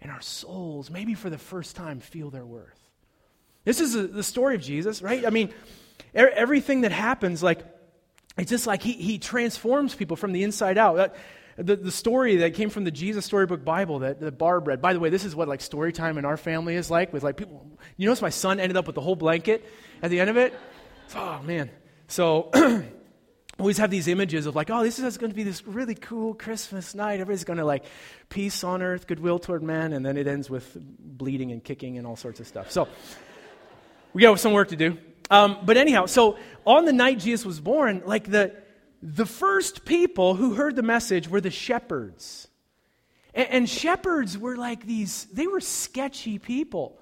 and 0.00 0.10
our 0.10 0.20
souls, 0.20 0.90
maybe 0.90 1.14
for 1.14 1.28
the 1.28 1.38
first 1.38 1.76
time, 1.76 2.00
feel 2.00 2.30
their 2.30 2.46
worth. 2.46 2.80
This 3.64 3.80
is 3.80 3.92
the 3.92 4.22
story 4.22 4.54
of 4.54 4.62
Jesus, 4.62 5.02
right? 5.02 5.26
I 5.26 5.30
mean, 5.30 5.52
er, 6.16 6.30
everything 6.30 6.82
that 6.82 6.92
happens, 6.92 7.42
like, 7.42 7.60
it's 8.38 8.50
just 8.50 8.66
like 8.66 8.82
he, 8.82 8.92
he 8.92 9.18
transforms 9.18 9.94
people 9.94 10.16
from 10.16 10.32
the 10.32 10.42
inside 10.42 10.78
out. 10.78 11.14
The, 11.56 11.76
the 11.76 11.90
story 11.90 12.36
that 12.36 12.54
came 12.54 12.70
from 12.70 12.84
the 12.84 12.90
Jesus 12.90 13.24
Storybook 13.24 13.64
Bible 13.64 14.00
that, 14.00 14.20
that 14.20 14.38
Barb 14.38 14.68
read. 14.68 14.82
By 14.82 14.92
the 14.92 15.00
way, 15.00 15.08
this 15.08 15.24
is 15.24 15.34
what 15.34 15.48
like 15.48 15.60
story 15.60 15.92
time 15.92 16.18
in 16.18 16.24
our 16.24 16.36
family 16.36 16.74
is 16.74 16.90
like 16.90 17.12
with 17.12 17.22
like 17.22 17.36
people. 17.36 17.66
You 17.96 18.06
notice 18.06 18.22
my 18.22 18.30
son 18.30 18.60
ended 18.60 18.76
up 18.76 18.86
with 18.86 18.94
the 18.94 19.00
whole 19.00 19.16
blanket 19.16 19.64
at 20.02 20.10
the 20.10 20.20
end 20.20 20.30
of 20.30 20.36
it. 20.36 20.54
Oh 21.14 21.40
man. 21.42 21.70
So 22.08 22.50
always 23.58 23.78
have 23.78 23.90
these 23.90 24.06
images 24.06 24.46
of 24.46 24.54
like, 24.54 24.70
oh, 24.70 24.82
this 24.82 24.98
is 24.98 25.16
going 25.16 25.30
to 25.30 25.36
be 25.36 25.44
this 25.44 25.66
really 25.66 25.94
cool 25.94 26.34
Christmas 26.34 26.94
night. 26.94 27.14
Everybody's 27.14 27.44
going 27.44 27.58
to 27.58 27.64
like 27.64 27.84
peace 28.28 28.62
on 28.62 28.82
earth, 28.82 29.06
goodwill 29.06 29.38
toward 29.38 29.62
men, 29.62 29.92
and 29.92 30.04
then 30.04 30.16
it 30.18 30.26
ends 30.26 30.50
with 30.50 30.76
bleeding 30.78 31.52
and 31.52 31.64
kicking 31.64 31.96
and 31.96 32.06
all 32.06 32.16
sorts 32.16 32.38
of 32.38 32.46
stuff. 32.46 32.70
So 32.70 32.86
we 34.12 34.22
got 34.22 34.38
some 34.40 34.52
work 34.52 34.68
to 34.68 34.76
do. 34.76 34.98
Um, 35.30 35.58
but 35.64 35.76
anyhow, 35.76 36.06
so 36.06 36.36
on 36.66 36.84
the 36.84 36.92
night 36.92 37.18
Jesus 37.18 37.46
was 37.46 37.60
born, 37.60 38.02
like 38.04 38.30
the 38.30 38.54
the 39.08 39.26
first 39.26 39.84
people 39.84 40.34
who 40.34 40.54
heard 40.54 40.74
the 40.74 40.82
message 40.82 41.28
were 41.28 41.40
the 41.40 41.50
shepherds. 41.50 42.48
And, 43.34 43.48
and 43.50 43.68
shepherds 43.68 44.36
were 44.36 44.56
like 44.56 44.84
these, 44.84 45.26
they 45.26 45.46
were 45.46 45.60
sketchy 45.60 46.40
people. 46.40 46.98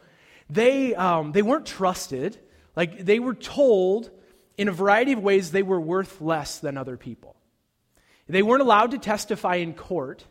They, 0.51 0.95
um, 0.95 1.33
they 1.33 1.41
weren't 1.41 1.65
trusted. 1.65 2.39
Like 2.77 3.07
they 3.07 3.19
were 3.19 3.35
told 3.35 4.11
in 4.59 4.69
a 4.69 4.73
variety 4.73 5.13
of 5.13 5.21
ways 5.21 5.51
they 5.51 5.63
were 5.63 5.81
worth 5.81 6.21
less 6.21 6.59
than 6.59 6.77
other 6.77 6.99
people. 6.99 7.37
They 8.29 8.43
weren't 8.43 8.63
allowed 8.63 8.91
to 8.91 8.99
testify 8.99 9.57
in 9.57 9.73
court. 9.73 10.25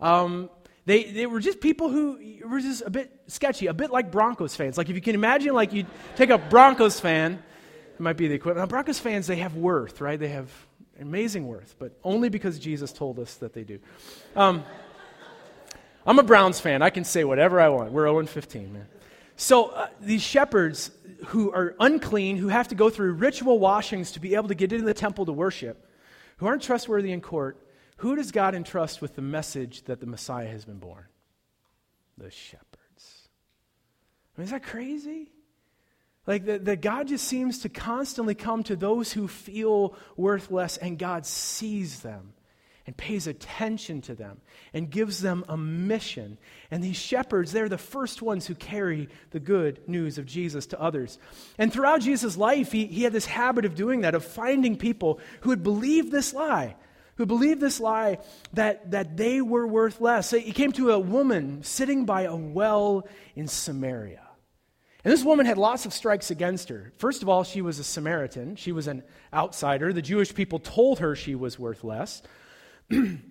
Um, 0.00 0.50
they, 0.86 1.04
they 1.04 1.26
were 1.26 1.38
just 1.38 1.60
people 1.60 1.88
who 1.88 2.40
were 2.44 2.60
just 2.60 2.82
a 2.84 2.90
bit 2.90 3.12
sketchy, 3.28 3.68
a 3.68 3.74
bit 3.74 3.90
like 3.90 4.10
Broncos 4.10 4.56
fans. 4.56 4.76
Like 4.76 4.88
if 4.88 4.96
you 4.96 5.02
can 5.02 5.14
imagine, 5.14 5.54
like 5.54 5.72
you 5.72 5.86
take 6.16 6.30
a 6.30 6.38
Broncos 6.38 6.98
fan, 6.98 7.40
it 7.94 8.00
might 8.00 8.16
be 8.16 8.26
the 8.26 8.34
equivalent. 8.34 8.68
Now, 8.68 8.70
Broncos 8.70 8.98
fans, 8.98 9.28
they 9.28 9.36
have 9.36 9.54
worth, 9.54 10.00
right? 10.00 10.18
They 10.18 10.28
have 10.28 10.50
amazing 11.00 11.46
worth, 11.46 11.74
but 11.78 11.92
only 12.04 12.28
because 12.28 12.58
Jesus 12.58 12.92
told 12.92 13.18
us 13.18 13.34
that 13.36 13.52
they 13.52 13.64
do. 13.64 13.78
Um, 14.36 14.64
I'm 16.06 16.18
a 16.18 16.22
Browns 16.22 16.60
fan. 16.60 16.82
I 16.82 16.90
can 16.90 17.04
say 17.04 17.24
whatever 17.24 17.60
I 17.60 17.68
want. 17.68 17.92
We're 17.92 18.06
0 18.06 18.26
15, 18.26 18.72
man. 18.72 18.86
So 19.36 19.68
uh, 19.68 19.88
these 20.00 20.22
shepherds 20.22 20.90
who 21.26 21.52
are 21.52 21.74
unclean, 21.80 22.36
who 22.36 22.48
have 22.48 22.68
to 22.68 22.74
go 22.74 22.90
through 22.90 23.12
ritual 23.14 23.58
washings 23.58 24.12
to 24.12 24.20
be 24.20 24.34
able 24.34 24.48
to 24.48 24.54
get 24.54 24.72
into 24.72 24.84
the 24.84 24.94
temple 24.94 25.26
to 25.26 25.32
worship, 25.32 25.86
who 26.38 26.46
aren't 26.46 26.62
trustworthy 26.62 27.12
in 27.12 27.20
court, 27.20 27.58
who 27.96 28.16
does 28.16 28.32
God 28.32 28.54
entrust 28.54 29.02
with 29.02 29.14
the 29.14 29.22
message 29.22 29.82
that 29.84 30.00
the 30.00 30.06
Messiah 30.06 30.48
has 30.48 30.64
been 30.64 30.78
born? 30.78 31.04
The 32.16 32.30
shepherds. 32.30 33.28
I 34.36 34.40
mean, 34.40 34.44
is 34.44 34.50
that 34.50 34.62
crazy? 34.62 35.30
Like 36.26 36.44
that, 36.44 36.80
God 36.80 37.08
just 37.08 37.26
seems 37.26 37.60
to 37.60 37.68
constantly 37.68 38.34
come 38.34 38.62
to 38.64 38.76
those 38.76 39.12
who 39.12 39.26
feel 39.26 39.94
worthless, 40.16 40.76
and 40.76 40.98
God 40.98 41.26
sees 41.26 42.00
them 42.00 42.34
and 42.86 42.96
pays 42.96 43.26
attention 43.26 44.00
to 44.02 44.14
them 44.14 44.40
and 44.74 44.90
gives 44.90 45.20
them 45.20 45.44
a 45.48 45.56
mission. 45.56 46.38
And 46.70 46.82
these 46.82 46.96
shepherds, 46.96 47.52
they're 47.52 47.68
the 47.68 47.78
first 47.78 48.20
ones 48.20 48.46
who 48.46 48.54
carry 48.54 49.08
the 49.30 49.40
good 49.40 49.80
news 49.88 50.18
of 50.18 50.26
Jesus 50.26 50.66
to 50.66 50.80
others. 50.80 51.18
And 51.56 51.72
throughout 51.72 52.00
Jesus' 52.00 52.36
life, 52.36 52.72
he, 52.72 52.86
he 52.86 53.02
had 53.04 53.12
this 53.12 53.26
habit 53.26 53.64
of 53.64 53.74
doing 53.74 54.00
that, 54.00 54.14
of 54.14 54.24
finding 54.24 54.76
people 54.76 55.20
who 55.42 55.50
had 55.50 55.62
believed 55.62 56.10
this 56.10 56.34
lie, 56.34 56.76
who 57.14 57.26
believed 57.26 57.60
this 57.60 57.80
lie 57.80 58.18
that, 58.54 58.90
that 58.90 59.16
they 59.16 59.40
were 59.40 59.66
worth 59.66 60.00
less. 60.00 60.30
He 60.30 60.52
came 60.52 60.72
to 60.72 60.90
a 60.90 60.98
woman 60.98 61.62
sitting 61.62 62.06
by 62.06 62.22
a 62.22 62.34
well 62.34 63.06
in 63.36 63.46
Samaria. 63.46 64.29
And 65.04 65.12
this 65.12 65.24
woman 65.24 65.46
had 65.46 65.56
lots 65.56 65.86
of 65.86 65.94
strikes 65.94 66.30
against 66.30 66.68
her. 66.68 66.92
First 66.98 67.22
of 67.22 67.28
all, 67.28 67.42
she 67.42 67.62
was 67.62 67.78
a 67.78 67.84
Samaritan. 67.84 68.56
She 68.56 68.72
was 68.72 68.86
an 68.86 69.02
outsider. 69.32 69.92
The 69.92 70.02
Jewish 70.02 70.34
people 70.34 70.58
told 70.58 70.98
her 70.98 71.16
she 71.16 71.34
was 71.34 71.58
worth 71.58 71.84
less. 71.84 72.22
and 72.90 73.22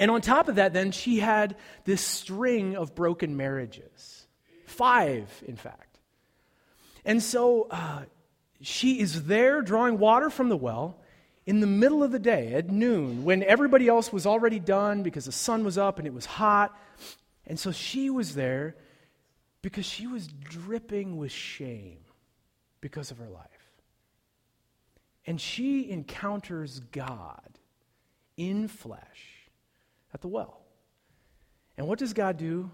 on 0.00 0.20
top 0.20 0.48
of 0.48 0.56
that, 0.56 0.72
then, 0.72 0.90
she 0.90 1.20
had 1.20 1.56
this 1.84 2.00
string 2.00 2.76
of 2.76 2.96
broken 2.96 3.36
marriages. 3.36 4.26
Five, 4.66 5.42
in 5.46 5.56
fact. 5.56 5.98
And 7.04 7.22
so 7.22 7.68
uh, 7.70 8.02
she 8.60 9.00
is 9.00 9.24
there 9.24 9.62
drawing 9.62 9.98
water 9.98 10.30
from 10.30 10.48
the 10.48 10.56
well 10.56 11.00
in 11.46 11.60
the 11.60 11.66
middle 11.66 12.02
of 12.02 12.12
the 12.12 12.18
day 12.18 12.52
at 12.54 12.68
noon 12.68 13.24
when 13.24 13.42
everybody 13.42 13.88
else 13.88 14.12
was 14.12 14.26
already 14.26 14.58
done 14.58 15.02
because 15.02 15.24
the 15.24 15.32
sun 15.32 15.64
was 15.64 15.78
up 15.78 15.98
and 15.98 16.06
it 16.06 16.12
was 16.12 16.26
hot. 16.26 16.76
And 17.46 17.58
so 17.58 17.72
she 17.72 18.10
was 18.10 18.34
there 18.34 18.76
because 19.68 19.84
she 19.84 20.06
was 20.06 20.28
dripping 20.28 21.18
with 21.18 21.30
shame 21.30 21.98
because 22.80 23.10
of 23.10 23.18
her 23.18 23.28
life. 23.28 23.44
And 25.26 25.38
she 25.38 25.90
encounters 25.90 26.80
God 26.90 27.58
in 28.38 28.66
flesh 28.66 29.50
at 30.14 30.22
the 30.22 30.28
well. 30.28 30.62
And 31.76 31.86
what 31.86 31.98
does 31.98 32.14
God 32.14 32.38
do? 32.38 32.70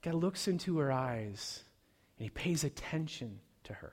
God 0.00 0.14
looks 0.14 0.48
into 0.48 0.78
her 0.78 0.90
eyes 0.90 1.62
and 2.18 2.24
he 2.24 2.30
pays 2.30 2.64
attention 2.64 3.40
to 3.64 3.74
her. 3.74 3.92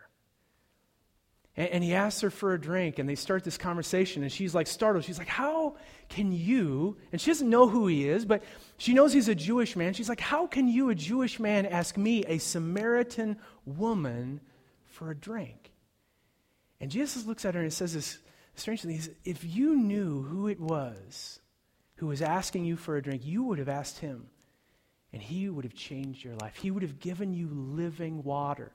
And, 1.56 1.70
and, 1.70 1.84
he 1.84 1.94
asks 1.94 2.22
her 2.22 2.32
for 2.32 2.54
a 2.54 2.60
drink, 2.60 2.98
and 2.98 3.08
they 3.08 3.16
start 3.16 3.44
this 3.44 3.58
conversation, 3.58 4.24
and 4.24 4.32
she's 4.32 4.56
like 4.56 4.66
startled. 4.66 5.06
She's 5.06 5.20
like, 5.20 5.28
How 5.28 5.76
can 6.10 6.32
you? 6.32 6.98
And 7.12 7.22
she 7.22 7.30
doesn't 7.30 7.50
know 7.50 7.68
who 7.68 7.88
he 7.88 8.08
is, 8.08 8.26
but 8.26 8.44
she 8.78 8.94
knows 8.94 9.14
he's 9.14 9.28
a 9.28 9.36
Jewish 9.36 9.76
man. 9.76 9.94
She's 9.94 10.10
like, 10.10 10.20
How 10.20 10.48
can 10.48 10.68
you, 10.68 10.90
a 10.90 10.96
Jewish 10.96 11.40
man, 11.40 11.66
ask 11.66 11.96
me, 11.98 12.24
a 12.26 12.40
Samaritan 12.40 13.38
woman, 13.66 14.42
for 14.86 15.12
a 15.12 15.16
drink? 15.16 15.72
And 16.80 16.90
Jesus 16.90 17.26
looks 17.26 17.46
at 17.46 17.56
her 17.56 17.62
and 17.62 17.72
says 17.72 17.94
this 17.94 18.18
strange 18.56 18.82
thing. 18.82 18.92
He 18.92 18.98
says, 18.98 19.16
If 19.24 19.44
you 19.44 19.76
knew 19.76 20.24
who 20.24 20.48
it 20.48 20.60
was 20.60 21.40
who 21.98 22.08
was 22.08 22.22
asking 22.22 22.66
you 22.66 22.76
for 22.76 22.98
a 22.98 23.02
drink, 23.02 23.26
you 23.26 23.44
would 23.44 23.60
have 23.60 23.70
asked 23.70 24.00
him, 24.00 24.28
and 25.12 25.22
he 25.22 25.48
would 25.48 25.64
have 25.64 25.76
changed 25.76 26.24
your 26.24 26.36
life. 26.36 26.56
He 26.56 26.72
would 26.72 26.84
have 26.84 27.00
given 27.00 27.34
you 27.34 27.48
living 27.48 28.24
water 28.24 28.72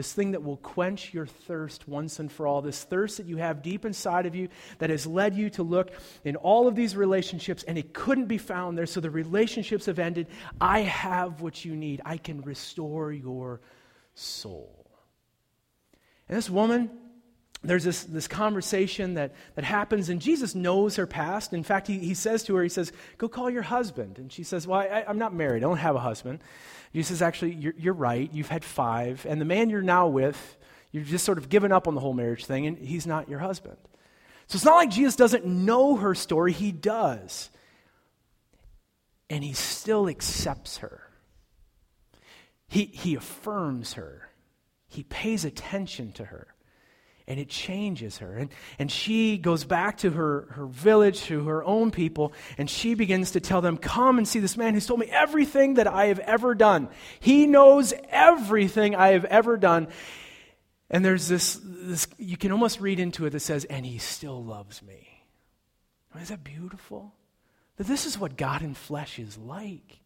this 0.00 0.14
thing 0.14 0.30
that 0.30 0.42
will 0.42 0.56
quench 0.56 1.12
your 1.12 1.26
thirst 1.26 1.86
once 1.86 2.20
and 2.20 2.32
for 2.32 2.46
all, 2.46 2.62
this 2.62 2.84
thirst 2.84 3.18
that 3.18 3.26
you 3.26 3.36
have 3.36 3.60
deep 3.60 3.84
inside 3.84 4.24
of 4.24 4.34
you 4.34 4.48
that 4.78 4.88
has 4.88 5.06
led 5.06 5.34
you 5.34 5.50
to 5.50 5.62
look 5.62 5.90
in 6.24 6.36
all 6.36 6.66
of 6.66 6.74
these 6.74 6.96
relationships 6.96 7.64
and 7.64 7.76
it 7.76 7.92
couldn't 7.92 8.24
be 8.24 8.38
found 8.38 8.78
there, 8.78 8.86
so 8.86 8.98
the 8.98 9.10
relationships 9.10 9.84
have 9.84 9.98
ended. 9.98 10.26
I 10.58 10.80
have 10.80 11.42
what 11.42 11.66
you 11.66 11.76
need. 11.76 12.00
I 12.06 12.16
can 12.16 12.40
restore 12.40 13.12
your 13.12 13.60
soul. 14.14 14.86
And 16.30 16.38
this 16.38 16.48
woman, 16.48 16.88
there's 17.62 17.84
this, 17.84 18.04
this 18.04 18.26
conversation 18.26 19.14
that, 19.14 19.34
that 19.54 19.64
happens, 19.64 20.08
and 20.08 20.20
Jesus 20.20 20.54
knows 20.54 20.96
her 20.96 21.06
past. 21.06 21.52
In 21.52 21.62
fact, 21.62 21.86
he, 21.86 21.98
he 21.98 22.14
says 22.14 22.42
to 22.44 22.54
her, 22.54 22.62
He 22.62 22.70
says, 22.70 22.90
Go 23.18 23.28
call 23.28 23.50
your 23.50 23.62
husband. 23.62 24.18
And 24.18 24.32
she 24.32 24.44
says, 24.44 24.66
Well, 24.66 24.80
I, 24.80 25.04
I'm 25.06 25.18
not 25.18 25.34
married. 25.34 25.58
I 25.58 25.68
don't 25.68 25.76
have 25.76 25.94
a 25.94 26.00
husband. 26.00 26.40
Jesus 26.94 27.08
says, 27.08 27.22
Actually, 27.22 27.52
you're, 27.54 27.74
you're 27.76 27.94
right. 27.94 28.30
You've 28.32 28.48
had 28.48 28.64
five. 28.64 29.26
And 29.28 29.40
the 29.40 29.44
man 29.44 29.68
you're 29.68 29.82
now 29.82 30.08
with, 30.08 30.56
you've 30.90 31.08
just 31.08 31.24
sort 31.24 31.36
of 31.36 31.50
given 31.50 31.70
up 31.70 31.86
on 31.86 31.94
the 31.94 32.00
whole 32.00 32.14
marriage 32.14 32.46
thing, 32.46 32.66
and 32.66 32.78
he's 32.78 33.06
not 33.06 33.28
your 33.28 33.40
husband. 33.40 33.76
So 34.46 34.56
it's 34.56 34.64
not 34.64 34.76
like 34.76 34.90
Jesus 34.90 35.14
doesn't 35.14 35.44
know 35.44 35.96
her 35.96 36.14
story, 36.14 36.52
he 36.52 36.72
does. 36.72 37.50
And 39.28 39.44
he 39.44 39.52
still 39.52 40.08
accepts 40.08 40.78
her. 40.78 41.02
He, 42.68 42.86
he 42.86 43.16
affirms 43.16 43.92
her. 43.92 44.30
He 44.88 45.02
pays 45.02 45.44
attention 45.44 46.12
to 46.12 46.24
her 46.24 46.49
and 47.30 47.38
it 47.38 47.48
changes 47.48 48.18
her. 48.18 48.36
And, 48.36 48.50
and 48.80 48.90
she 48.90 49.38
goes 49.38 49.64
back 49.64 49.98
to 49.98 50.10
her, 50.10 50.48
her 50.50 50.66
village, 50.66 51.22
to 51.26 51.44
her 51.44 51.62
own 51.62 51.92
people, 51.92 52.32
and 52.58 52.68
she 52.68 52.94
begins 52.94 53.30
to 53.30 53.40
tell 53.40 53.60
them, 53.60 53.76
Come 53.76 54.18
and 54.18 54.26
see 54.26 54.40
this 54.40 54.56
man 54.56 54.74
who's 54.74 54.84
told 54.84 54.98
me 54.98 55.06
everything 55.06 55.74
that 55.74 55.86
I 55.86 56.06
have 56.06 56.18
ever 56.18 56.56
done. 56.56 56.88
He 57.20 57.46
knows 57.46 57.94
everything 58.08 58.96
I 58.96 59.12
have 59.12 59.24
ever 59.26 59.56
done. 59.56 59.86
And 60.90 61.04
there's 61.04 61.28
this, 61.28 61.60
this 61.62 62.08
you 62.18 62.36
can 62.36 62.50
almost 62.50 62.80
read 62.80 62.98
into 62.98 63.26
it 63.26 63.30
that 63.30 63.40
says, 63.40 63.64
And 63.64 63.86
he 63.86 63.98
still 63.98 64.42
loves 64.42 64.82
me. 64.82 65.22
is 66.20 66.30
that 66.30 66.42
beautiful? 66.42 67.14
That 67.76 67.86
this 67.86 68.06
is 68.06 68.18
what 68.18 68.36
God 68.36 68.62
in 68.62 68.74
flesh 68.74 69.20
is 69.20 69.38
like. 69.38 70.00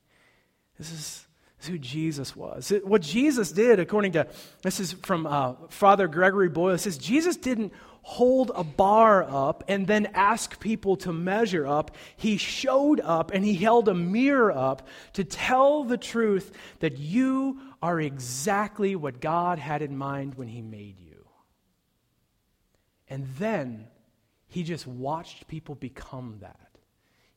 This 0.76 0.92
is 0.92 1.26
who 1.66 1.78
Jesus 1.78 2.34
was. 2.34 2.72
What 2.84 3.02
Jesus 3.02 3.52
did, 3.52 3.80
according 3.80 4.12
to, 4.12 4.26
this 4.62 4.80
is 4.80 4.92
from 4.92 5.26
uh, 5.26 5.54
Father 5.68 6.08
Gregory 6.08 6.48
Boyle, 6.48 6.78
says 6.78 6.98
Jesus 6.98 7.36
didn't 7.36 7.72
hold 8.02 8.52
a 8.54 8.62
bar 8.62 9.24
up 9.24 9.64
and 9.66 9.86
then 9.86 10.06
ask 10.12 10.60
people 10.60 10.96
to 10.98 11.12
measure 11.12 11.66
up. 11.66 11.90
He 12.16 12.36
showed 12.36 13.00
up 13.00 13.30
and 13.32 13.44
he 13.44 13.54
held 13.54 13.88
a 13.88 13.94
mirror 13.94 14.52
up 14.52 14.86
to 15.14 15.24
tell 15.24 15.84
the 15.84 15.96
truth 15.96 16.52
that 16.80 16.98
you 16.98 17.60
are 17.82 17.98
exactly 17.98 18.94
what 18.94 19.20
God 19.20 19.58
had 19.58 19.80
in 19.80 19.96
mind 19.96 20.34
when 20.34 20.48
he 20.48 20.60
made 20.60 21.00
you. 21.00 21.26
And 23.08 23.26
then 23.38 23.86
he 24.48 24.62
just 24.62 24.86
watched 24.86 25.48
people 25.48 25.74
become 25.74 26.36
that. 26.40 26.78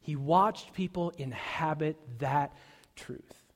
He 0.02 0.16
watched 0.16 0.74
people 0.74 1.12
inhabit 1.18 1.98
that 2.20 2.56
truth. 2.96 3.47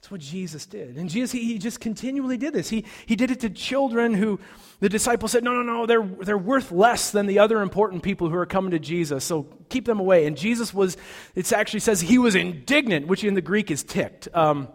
That's 0.00 0.10
what 0.10 0.20
Jesus 0.20 0.66
did. 0.66 0.96
And 0.96 1.08
Jesus, 1.10 1.32
he, 1.32 1.44
he, 1.44 1.58
just 1.58 1.80
continually 1.80 2.36
did 2.36 2.52
this. 2.52 2.68
He, 2.68 2.84
he 3.06 3.16
did 3.16 3.30
it 3.30 3.40
to 3.40 3.50
children 3.50 4.14
who 4.14 4.38
the 4.78 4.88
disciples 4.88 5.32
said, 5.32 5.42
no, 5.42 5.54
no, 5.54 5.62
no, 5.62 5.86
they're, 5.86 6.02
they're 6.02 6.38
worth 6.38 6.70
less 6.70 7.10
than 7.10 7.26
the 7.26 7.38
other 7.38 7.60
important 7.60 8.02
people 8.02 8.28
who 8.28 8.36
are 8.36 8.46
coming 8.46 8.70
to 8.72 8.78
Jesus, 8.78 9.24
so 9.24 9.46
keep 9.68 9.86
them 9.86 9.98
away. 9.98 10.26
And 10.26 10.36
Jesus 10.36 10.72
was, 10.72 10.96
it 11.34 11.50
actually 11.52 11.80
says 11.80 12.00
he 12.00 12.18
was 12.18 12.34
indignant, 12.34 13.06
which 13.08 13.24
in 13.24 13.34
the 13.34 13.40
Greek 13.40 13.70
is 13.70 13.82
ticked. 13.82 14.28
Um, 14.34 14.68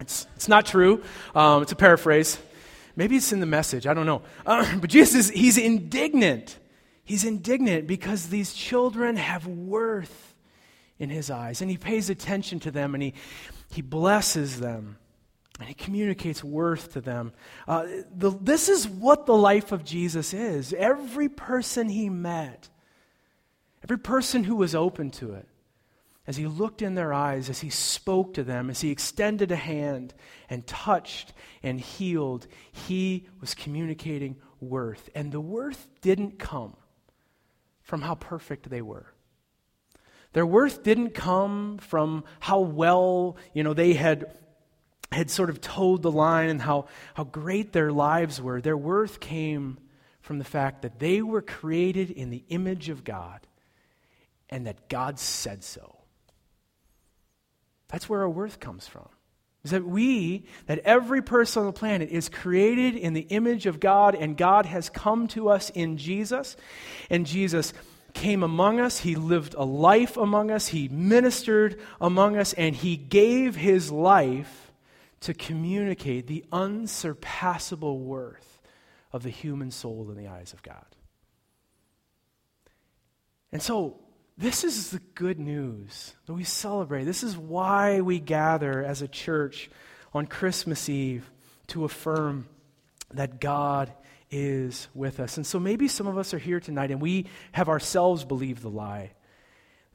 it's, 0.00 0.26
it's 0.36 0.48
not 0.48 0.66
true, 0.66 1.02
um, 1.34 1.62
it's 1.62 1.72
a 1.72 1.76
paraphrase. 1.76 2.38
Maybe 2.96 3.16
it's 3.16 3.32
in 3.32 3.40
the 3.40 3.46
message, 3.46 3.86
I 3.86 3.94
don't 3.94 4.06
know. 4.06 4.22
Uh, 4.44 4.76
but 4.80 4.90
Jesus, 4.90 5.28
he's 5.28 5.58
indignant. 5.58 6.58
He's 7.04 7.24
indignant 7.24 7.86
because 7.86 8.30
these 8.30 8.52
children 8.52 9.16
have 9.16 9.46
worth 9.46 10.34
in 10.98 11.10
his 11.10 11.30
eyes. 11.30 11.60
And 11.60 11.70
he 11.70 11.76
pays 11.76 12.10
attention 12.10 12.58
to 12.60 12.70
them 12.70 12.94
and 12.94 13.02
he, 13.02 13.14
he 13.68 13.82
blesses 13.82 14.60
them 14.60 14.98
and 15.58 15.68
he 15.68 15.74
communicates 15.74 16.44
worth 16.44 16.92
to 16.92 17.00
them. 17.00 17.32
Uh, 17.66 17.86
the, 18.14 18.30
this 18.40 18.68
is 18.68 18.86
what 18.88 19.26
the 19.26 19.34
life 19.36 19.72
of 19.72 19.84
Jesus 19.84 20.34
is. 20.34 20.72
Every 20.72 21.28
person 21.28 21.88
he 21.88 22.10
met, 22.10 22.68
every 23.82 23.98
person 23.98 24.44
who 24.44 24.56
was 24.56 24.74
open 24.74 25.10
to 25.12 25.34
it, 25.34 25.48
as 26.26 26.36
he 26.36 26.46
looked 26.46 26.82
in 26.82 26.94
their 26.94 27.12
eyes, 27.12 27.48
as 27.48 27.60
he 27.60 27.70
spoke 27.70 28.34
to 28.34 28.42
them, 28.42 28.68
as 28.68 28.80
he 28.80 28.90
extended 28.90 29.52
a 29.52 29.56
hand 29.56 30.12
and 30.50 30.66
touched 30.66 31.32
and 31.62 31.80
healed, 31.80 32.48
he 32.72 33.28
was 33.40 33.54
communicating 33.54 34.36
worth. 34.60 35.08
And 35.14 35.30
the 35.30 35.40
worth 35.40 35.86
didn't 36.00 36.38
come 36.38 36.76
from 37.82 38.02
how 38.02 38.16
perfect 38.16 38.68
they 38.68 38.82
were. 38.82 39.12
Their 40.36 40.44
worth 40.44 40.82
didn't 40.82 41.14
come 41.14 41.78
from 41.78 42.22
how 42.40 42.60
well, 42.60 43.38
you 43.54 43.62
know, 43.62 43.72
they 43.72 43.94
had 43.94 44.36
had 45.10 45.30
sort 45.30 45.48
of 45.48 45.62
toed 45.62 46.02
the 46.02 46.12
line 46.12 46.50
and 46.50 46.60
how, 46.60 46.88
how 47.14 47.24
great 47.24 47.72
their 47.72 47.90
lives 47.90 48.38
were. 48.38 48.60
Their 48.60 48.76
worth 48.76 49.18
came 49.18 49.78
from 50.20 50.38
the 50.38 50.44
fact 50.44 50.82
that 50.82 50.98
they 50.98 51.22
were 51.22 51.40
created 51.40 52.10
in 52.10 52.28
the 52.28 52.44
image 52.50 52.90
of 52.90 53.02
God 53.02 53.46
and 54.50 54.66
that 54.66 54.90
God 54.90 55.18
said 55.18 55.64
so. 55.64 56.00
That's 57.88 58.06
where 58.06 58.20
our 58.20 58.28
worth 58.28 58.60
comes 58.60 58.86
from. 58.86 59.08
Is 59.64 59.70
that 59.70 59.86
we, 59.86 60.44
that 60.66 60.80
every 60.80 61.22
person 61.22 61.60
on 61.60 61.66
the 61.66 61.72
planet 61.72 62.10
is 62.10 62.28
created 62.28 62.94
in 62.94 63.14
the 63.14 63.26
image 63.30 63.64
of 63.64 63.80
God, 63.80 64.14
and 64.14 64.36
God 64.36 64.66
has 64.66 64.90
come 64.90 65.28
to 65.28 65.48
us 65.48 65.70
in 65.70 65.96
Jesus. 65.96 66.58
And 67.08 67.24
Jesus 67.24 67.72
came 68.16 68.42
among 68.42 68.80
us, 68.80 69.00
he 69.00 69.14
lived 69.14 69.54
a 69.54 69.64
life 69.64 70.16
among 70.16 70.50
us, 70.50 70.68
he 70.68 70.88
ministered 70.88 71.78
among 72.00 72.36
us, 72.36 72.54
and 72.54 72.74
he 72.74 72.96
gave 72.96 73.54
his 73.54 73.92
life 73.92 74.72
to 75.20 75.34
communicate 75.34 76.26
the 76.26 76.44
unsurpassable 76.50 78.00
worth 78.00 78.60
of 79.12 79.22
the 79.22 79.30
human 79.30 79.70
soul 79.70 80.10
in 80.10 80.16
the 80.16 80.28
eyes 80.28 80.52
of 80.54 80.62
God. 80.62 80.86
And 83.52 83.62
so, 83.62 84.00
this 84.38 84.64
is 84.64 84.90
the 84.90 85.00
good 85.14 85.38
news 85.38 86.14
that 86.26 86.34
we 86.34 86.44
celebrate. 86.44 87.04
This 87.04 87.22
is 87.22 87.36
why 87.36 88.00
we 88.00 88.18
gather 88.18 88.82
as 88.82 89.02
a 89.02 89.08
church 89.08 89.70
on 90.12 90.26
Christmas 90.26 90.88
Eve 90.88 91.30
to 91.68 91.84
affirm 91.84 92.48
that 93.12 93.40
God 93.40 93.92
is 94.30 94.88
with 94.94 95.20
us. 95.20 95.36
And 95.36 95.46
so 95.46 95.58
maybe 95.58 95.88
some 95.88 96.06
of 96.06 96.18
us 96.18 96.34
are 96.34 96.38
here 96.38 96.60
tonight 96.60 96.90
and 96.90 97.00
we 97.00 97.26
have 97.52 97.68
ourselves 97.68 98.24
believed 98.24 98.62
the 98.62 98.70
lie. 98.70 99.12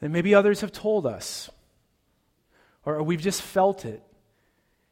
And 0.01 0.11
maybe 0.13 0.33
others 0.33 0.61
have 0.61 0.71
told 0.71 1.05
us, 1.05 1.49
or 2.85 3.03
we've 3.03 3.21
just 3.21 3.41
felt 3.41 3.85
it. 3.85 4.01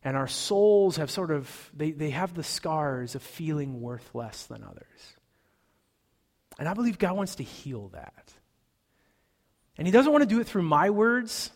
And 0.04 0.16
our 0.16 0.28
souls 0.28 0.98
have 0.98 1.12
sort 1.12 1.32
of, 1.32 1.72
they, 1.76 1.92
they 1.92 2.12
have 2.12 2.34
the 2.34 2.44
scars 2.44 3.16
of 3.16 3.24
feeling 3.24 3.82
worth 3.82 4.08
less 4.14 4.46
than 4.46 4.64
others. 4.64 5.16
And 6.58 6.68
I 6.68 6.74
believe 6.74 6.98
God 6.98 7.18
wants 7.18 7.36
to 7.36 7.44
heal 7.44 7.90
that. 7.90 8.34
And 9.78 9.88
He 9.88 9.92
doesn't 9.92 10.12
want 10.12 10.22
to 10.22 10.30
do 10.30 10.40
it 10.40 10.48
through 10.48 10.64
my 10.64 10.90
words. 10.90 11.52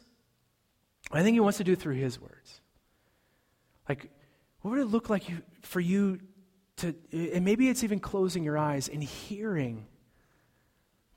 I 1.12 1.22
think 1.22 1.36
He 1.36 1.40
wants 1.40 1.60
to 1.60 1.64
do 1.64 1.74
it 1.74 1.80
through 1.80 1.96
His 1.96 2.20
words. 2.20 2.62
Like, 3.88 4.10
what 4.62 4.72
would 4.72 4.80
it 4.80 4.86
look 4.86 5.10
like 5.10 5.30
you, 5.30 5.42
for 5.62 5.80
you 5.80 6.20
to, 6.78 6.96
and 7.12 7.46
maybe 7.46 7.70
it's 7.70 7.84
even 7.84 8.00
closing 8.00 8.44
your 8.44 8.58
eyes 8.58 8.88
and 8.88 9.04
hearing 9.04 9.86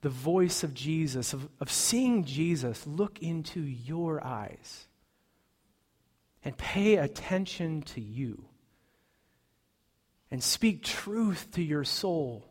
the 0.03 0.09
voice 0.09 0.63
of 0.63 0.75
Jesus, 0.75 1.33
of, 1.33 1.49
of 1.61 1.71
seeing 1.71 2.25
Jesus 2.25 2.87
look 2.87 3.19
into 3.21 3.61
your 3.61 4.25
eyes 4.25 4.87
and 6.45 6.57
pay 6.57 6.97
attention 6.97 7.83
to 7.83 8.01
you 8.01 8.45
and 10.31 10.43
speak 10.43 10.85
truth 10.85 11.51
to 11.53 11.63
your 11.63 11.85
soul 11.85 12.45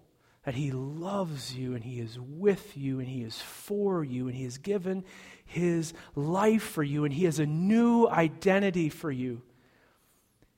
that 0.43 0.55
He 0.55 0.71
loves 0.71 1.55
you 1.55 1.75
and 1.75 1.83
He 1.83 1.99
is 1.99 2.19
with 2.19 2.75
you 2.77 2.99
and 2.99 3.07
He 3.07 3.21
is 3.21 3.39
for 3.39 4.03
you 4.03 4.27
and 4.27 4.35
He 4.35 4.43
has 4.43 4.57
given 4.57 5.03
His 5.45 5.93
life 6.13 6.63
for 6.63 6.83
you 6.83 7.05
and 7.05 7.13
He 7.13 7.25
has 7.25 7.39
a 7.39 7.45
new 7.45 8.07
identity 8.07 8.89
for 8.89 9.11
you. 9.11 9.41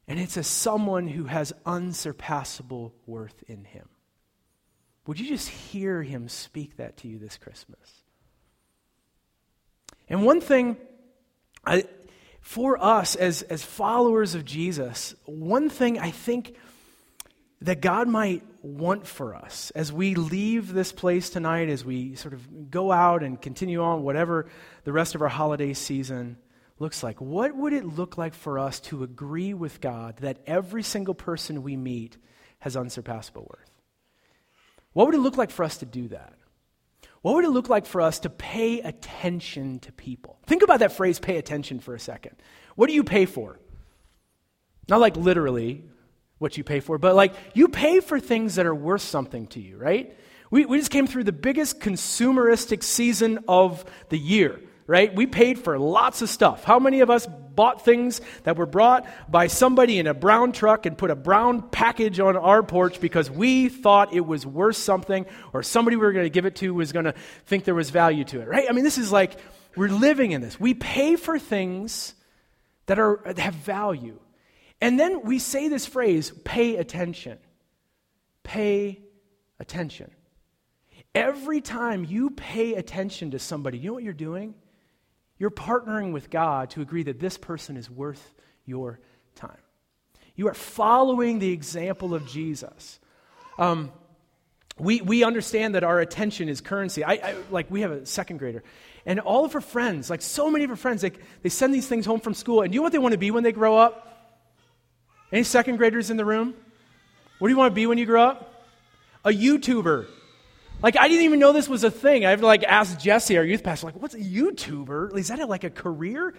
And 0.07 0.19
it's 0.19 0.37
a 0.37 0.43
someone 0.43 1.07
who 1.07 1.25
has 1.25 1.51
unsurpassable 1.65 2.93
worth 3.05 3.43
in 3.47 3.65
him. 3.65 3.89
Would 5.05 5.19
you 5.19 5.27
just 5.27 5.49
hear 5.49 6.03
him 6.03 6.29
speak 6.29 6.77
that 6.77 6.97
to 6.97 7.07
you 7.07 7.17
this 7.17 7.37
Christmas? 7.37 8.03
And 10.09 10.23
one 10.23 10.41
thing 10.41 10.77
I, 11.65 11.85
for 12.41 12.81
us 12.81 13.15
as, 13.15 13.41
as 13.43 13.63
followers 13.63 14.35
of 14.35 14.45
Jesus, 14.45 15.15
one 15.25 15.69
thing 15.69 15.99
I 15.99 16.11
think 16.11 16.55
that 17.61 17.81
God 17.81 18.07
might 18.07 18.43
want 18.61 19.07
for 19.07 19.35
us 19.35 19.71
as 19.71 19.91
we 19.91 20.15
leave 20.15 20.73
this 20.73 20.91
place 20.91 21.29
tonight, 21.29 21.69
as 21.69 21.83
we 21.83 22.15
sort 22.15 22.33
of 22.33 22.71
go 22.71 22.91
out 22.91 23.23
and 23.23 23.41
continue 23.41 23.81
on 23.81 24.03
whatever 24.03 24.47
the 24.83 24.93
rest 24.93 25.15
of 25.15 25.21
our 25.21 25.27
holiday 25.27 25.73
season 25.73 26.37
looks 26.79 27.03
like. 27.03 27.19
What 27.19 27.55
would 27.55 27.73
it 27.73 27.85
look 27.85 28.17
like 28.17 28.33
for 28.33 28.59
us 28.59 28.79
to 28.81 29.03
agree 29.03 29.53
with 29.53 29.81
God 29.81 30.17
that 30.17 30.39
every 30.45 30.83
single 30.83 31.15
person 31.15 31.63
we 31.63 31.75
meet 31.75 32.17
has 32.59 32.77
unsurpassable 32.77 33.43
worth? 33.43 33.71
What 34.93 35.07
would 35.07 35.15
it 35.15 35.19
look 35.19 35.37
like 35.37 35.51
for 35.51 35.63
us 35.63 35.77
to 35.77 35.85
do 35.85 36.07
that? 36.09 36.33
What 37.21 37.35
would 37.35 37.45
it 37.45 37.49
look 37.49 37.69
like 37.69 37.85
for 37.85 38.01
us 38.01 38.19
to 38.19 38.29
pay 38.29 38.79
attention 38.81 39.79
to 39.79 39.91
people? 39.91 40.39
Think 40.45 40.63
about 40.63 40.79
that 40.79 40.93
phrase, 40.93 41.19
pay 41.19 41.37
attention, 41.37 41.79
for 41.79 41.93
a 41.93 41.99
second. 41.99 42.35
What 42.75 42.87
do 42.87 42.93
you 42.93 43.03
pay 43.03 43.25
for? 43.25 43.59
Not 44.87 45.01
like 45.01 45.17
literally 45.17 45.83
what 46.37 46.57
you 46.57 46.63
pay 46.63 46.79
for, 46.79 46.97
but 46.97 47.15
like 47.15 47.33
you 47.53 47.67
pay 47.67 47.99
for 47.99 48.19
things 48.19 48.55
that 48.55 48.65
are 48.65 48.75
worth 48.75 49.01
something 49.01 49.47
to 49.47 49.59
you, 49.59 49.77
right? 49.77 50.15
We, 50.49 50.65
we 50.65 50.77
just 50.77 50.91
came 50.91 51.07
through 51.07 51.25
the 51.25 51.31
biggest 51.31 51.79
consumeristic 51.79 52.83
season 52.83 53.39
of 53.47 53.83
the 54.09 54.17
year 54.17 54.61
right? 54.87 55.13
We 55.13 55.27
paid 55.27 55.59
for 55.59 55.77
lots 55.77 56.21
of 56.21 56.29
stuff. 56.29 56.63
How 56.63 56.79
many 56.79 57.01
of 57.01 57.09
us 57.09 57.27
bought 57.27 57.83
things 57.83 58.21
that 58.43 58.55
were 58.55 58.65
brought 58.65 59.05
by 59.29 59.47
somebody 59.47 59.99
in 59.99 60.07
a 60.07 60.13
brown 60.13 60.53
truck 60.53 60.85
and 60.85 60.97
put 60.97 61.11
a 61.11 61.15
brown 61.15 61.69
package 61.69 62.19
on 62.19 62.37
our 62.37 62.63
porch 62.63 63.01
because 63.01 63.29
we 63.29 63.67
thought 63.67 64.13
it 64.13 64.25
was 64.25 64.45
worth 64.45 64.77
something 64.77 65.25
or 65.53 65.63
somebody 65.63 65.97
we 65.97 66.05
were 66.05 66.13
going 66.13 66.25
to 66.25 66.29
give 66.29 66.45
it 66.45 66.55
to 66.55 66.73
was 66.73 66.93
going 66.93 67.05
to 67.05 67.13
think 67.45 67.65
there 67.65 67.75
was 67.75 67.89
value 67.89 68.23
to 68.23 68.39
it, 68.39 68.47
right? 68.47 68.65
I 68.69 68.73
mean, 68.73 68.83
this 68.83 68.97
is 68.97 69.11
like 69.11 69.37
we're 69.75 69.89
living 69.89 70.31
in 70.31 70.41
this. 70.41 70.59
We 70.59 70.73
pay 70.73 71.15
for 71.15 71.37
things 71.37 72.13
that 72.85 72.99
are 72.99 73.21
that 73.25 73.39
have 73.39 73.55
value. 73.55 74.19
And 74.79 74.99
then 74.99 75.23
we 75.23 75.39
say 75.39 75.67
this 75.67 75.85
phrase, 75.85 76.31
pay 76.45 76.77
attention. 76.77 77.39
Pay 78.43 79.01
attention. 79.59 80.11
Every 81.15 81.61
time 81.61 82.05
you 82.05 82.29
pay 82.29 82.75
attention 82.75 83.31
to 83.31 83.39
somebody, 83.39 83.79
you 83.79 83.87
know 83.87 83.93
what 83.95 84.03
you're 84.03 84.13
doing? 84.13 84.53
You're 85.39 85.51
partnering 85.51 86.13
with 86.13 86.29
God 86.29 86.71
to 86.71 86.81
agree 86.81 87.03
that 87.03 87.19
this 87.19 87.37
person 87.37 87.77
is 87.77 87.89
worth 87.89 88.33
your 88.65 88.99
time. 89.35 89.57
You 90.35 90.47
are 90.47 90.53
following 90.53 91.39
the 91.39 91.51
example 91.51 92.13
of 92.13 92.27
Jesus. 92.27 92.99
Um, 93.57 93.91
we, 94.79 95.01
we 95.01 95.23
understand 95.23 95.75
that 95.75 95.83
our 95.83 95.99
attention 95.99 96.49
is 96.49 96.61
currency. 96.61 97.03
I, 97.03 97.13
I, 97.13 97.35
like, 97.49 97.71
we 97.71 97.81
have 97.81 97.91
a 97.91 98.05
second 98.05 98.37
grader, 98.37 98.63
and 99.05 99.19
all 99.19 99.45
of 99.45 99.53
her 99.53 99.61
friends, 99.61 100.09
like 100.09 100.21
so 100.21 100.51
many 100.51 100.63
of 100.63 100.69
her 100.69 100.75
friends, 100.75 101.01
they, 101.01 101.11
they 101.41 101.49
send 101.49 101.73
these 101.73 101.87
things 101.87 102.05
home 102.05 102.19
from 102.19 102.33
school. 102.33 102.61
And 102.61 102.73
you 102.73 102.79
know 102.79 102.83
what 102.83 102.91
they 102.91 102.99
want 102.99 103.13
to 103.13 103.17
be 103.17 103.31
when 103.31 103.43
they 103.43 103.51
grow 103.51 103.77
up? 103.77 104.03
Any 105.31 105.43
second 105.43 105.77
graders 105.77 106.09
in 106.09 106.17
the 106.17 106.25
room? 106.25 106.53
What 107.39 107.47
do 107.47 107.53
you 107.53 107.57
want 107.57 107.71
to 107.71 107.75
be 107.75 107.87
when 107.87 107.97
you 107.97 108.05
grow 108.05 108.23
up? 108.23 108.65
A 109.25 109.29
YouTuber. 109.29 110.07
Like, 110.81 110.95
I 110.97 111.07
didn't 111.07 111.25
even 111.25 111.39
know 111.39 111.53
this 111.53 111.67
was 111.67 111.83
a 111.83 111.91
thing. 111.91 112.25
I 112.25 112.29
have 112.29 112.41
to, 112.41 112.45
like, 112.45 112.63
ask 112.63 112.99
Jesse, 112.99 113.37
our 113.37 113.43
youth 113.43 113.63
pastor, 113.63 113.87
like, 113.87 114.01
what's 114.01 114.13
a 114.13 114.19
YouTuber? 114.19 115.17
Is 115.17 115.29
that, 115.29 115.39
a, 115.39 115.45
like, 115.45 115.63
a 115.63 115.69
career? 115.69 116.35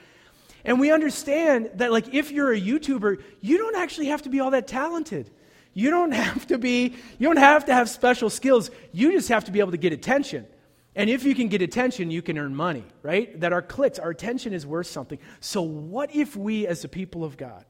And 0.64 0.79
we 0.79 0.92
understand 0.92 1.70
that, 1.74 1.90
like, 1.90 2.14
if 2.14 2.31
you're 2.31 2.53
a 2.53 2.61
YouTuber, 2.61 3.22
you 3.40 3.59
don't 3.59 3.77
actually 3.77 4.07
have 4.07 4.22
to 4.22 4.29
be 4.29 4.40
all 4.40 4.53
that 4.53 4.68
talented. 4.68 5.31
You 5.74 5.90
don't 5.90 6.12
have 6.12 6.46
to 6.48 6.59
be, 6.59 6.94
you 7.18 7.29
don't 7.29 7.37
have 7.37 7.66
to 7.66 7.74
have 7.74 7.88
special 7.88 8.31
skills. 8.31 8.70
You 8.92 9.12
just 9.12 9.29
have 9.29 9.44
to 9.46 9.53
be 9.53 9.61
able 9.61 9.72
to 9.72 9.77
get 9.77 9.92
attention. 9.92 10.46
And 10.94 11.09
if 11.09 11.24
you 11.24 11.35
can 11.35 11.48
get 11.48 11.62
attention, 11.62 12.11
you 12.11 12.22
can 12.22 12.38
earn 12.38 12.55
money, 12.55 12.85
right? 13.03 13.38
That 13.40 13.53
our 13.53 13.62
clicks, 13.62 13.98
our 13.98 14.11
attention 14.11 14.53
is 14.53 14.66
worth 14.66 14.88
something. 14.88 15.18
So, 15.40 15.62
what 15.62 16.14
if 16.14 16.35
we, 16.37 16.66
as 16.66 16.83
the 16.83 16.88
people 16.88 17.24
of 17.24 17.37
God, 17.37 17.64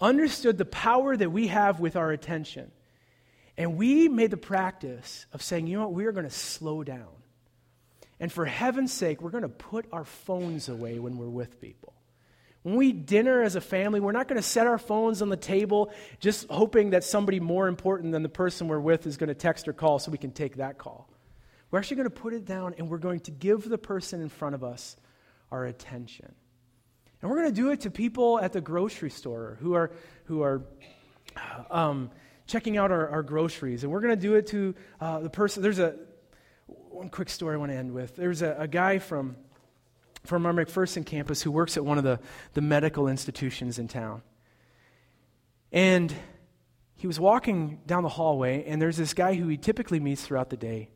understood 0.00 0.56
the 0.56 0.64
power 0.64 1.16
that 1.16 1.30
we 1.30 1.48
have 1.48 1.80
with 1.80 1.96
our 1.96 2.10
attention? 2.10 2.70
And 3.58 3.76
we 3.76 4.08
made 4.08 4.30
the 4.30 4.36
practice 4.36 5.26
of 5.32 5.42
saying, 5.42 5.66
you 5.66 5.76
know 5.76 5.82
what, 5.82 5.92
we 5.92 6.06
are 6.06 6.12
going 6.12 6.24
to 6.24 6.30
slow 6.30 6.84
down. 6.84 7.08
And 8.20 8.32
for 8.32 8.44
heaven's 8.44 8.92
sake, 8.92 9.20
we're 9.20 9.30
going 9.30 9.42
to 9.42 9.48
put 9.48 9.86
our 9.92 10.04
phones 10.04 10.68
away 10.68 11.00
when 11.00 11.18
we're 11.18 11.28
with 11.28 11.60
people. 11.60 11.92
When 12.62 12.76
we 12.76 12.92
dinner 12.92 13.42
as 13.42 13.56
a 13.56 13.60
family, 13.60 13.98
we're 13.98 14.12
not 14.12 14.28
going 14.28 14.40
to 14.40 14.46
set 14.46 14.68
our 14.68 14.78
phones 14.78 15.22
on 15.22 15.28
the 15.28 15.36
table 15.36 15.92
just 16.20 16.48
hoping 16.48 16.90
that 16.90 17.02
somebody 17.02 17.40
more 17.40 17.66
important 17.66 18.12
than 18.12 18.22
the 18.22 18.28
person 18.28 18.68
we're 18.68 18.78
with 18.78 19.06
is 19.08 19.16
going 19.16 19.28
to 19.28 19.34
text 19.34 19.66
or 19.66 19.72
call 19.72 19.98
so 19.98 20.12
we 20.12 20.18
can 20.18 20.32
take 20.32 20.56
that 20.56 20.78
call. 20.78 21.08
We're 21.70 21.80
actually 21.80 21.96
going 21.96 22.10
to 22.10 22.16
put 22.16 22.34
it 22.34 22.44
down 22.44 22.74
and 22.78 22.88
we're 22.88 22.98
going 22.98 23.20
to 23.20 23.32
give 23.32 23.68
the 23.68 23.78
person 23.78 24.22
in 24.22 24.28
front 24.28 24.54
of 24.54 24.62
us 24.62 24.96
our 25.50 25.64
attention. 25.64 26.32
And 27.20 27.30
we're 27.30 27.38
going 27.38 27.54
to 27.54 27.60
do 27.60 27.70
it 27.70 27.80
to 27.80 27.90
people 27.90 28.38
at 28.40 28.52
the 28.52 28.60
grocery 28.60 29.10
store 29.10 29.58
who 29.60 29.74
are, 29.74 29.90
who 30.24 30.42
are 30.42 30.62
um, 31.70 32.10
checking 32.48 32.76
out 32.76 32.90
our, 32.90 33.08
our 33.08 33.22
groceries. 33.22 33.84
And 33.84 33.92
we're 33.92 34.00
going 34.00 34.16
to 34.16 34.20
do 34.20 34.34
it 34.34 34.48
to 34.48 34.74
uh, 35.00 35.20
the 35.20 35.30
person. 35.30 35.62
There's 35.62 35.78
a 35.78 35.94
one 36.66 37.10
quick 37.10 37.28
story 37.28 37.54
I 37.54 37.58
want 37.58 37.70
to 37.70 37.76
end 37.76 37.92
with. 37.92 38.16
There's 38.16 38.42
a, 38.42 38.56
a 38.58 38.66
guy 38.66 38.98
from, 38.98 39.36
from 40.24 40.44
our 40.46 40.52
McPherson 40.52 41.06
campus 41.06 41.40
who 41.42 41.52
works 41.52 41.76
at 41.76 41.84
one 41.84 41.98
of 41.98 42.04
the, 42.04 42.18
the 42.54 42.60
medical 42.60 43.06
institutions 43.06 43.78
in 43.78 43.86
town. 43.86 44.22
And 45.70 46.12
he 46.96 47.06
was 47.06 47.20
walking 47.20 47.80
down 47.86 48.02
the 48.02 48.08
hallway, 48.08 48.64
and 48.64 48.82
there's 48.82 48.96
this 48.96 49.14
guy 49.14 49.34
who 49.34 49.46
he 49.46 49.56
typically 49.56 50.00
meets 50.00 50.22
throughout 50.22 50.50
the 50.50 50.56
day. 50.56 50.88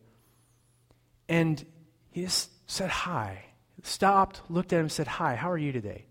And 1.29 1.65
he 2.11 2.23
just 2.23 2.51
said 2.69 2.91
hi. 2.91 3.45
Stopped, 3.83 4.41
looked 4.49 4.73
at 4.73 4.81
him, 4.81 4.89
said, 4.89 5.07
Hi, 5.07 5.35
how 5.35 5.51
are 5.51 5.59
you 5.59 5.73
today? 5.73 6.07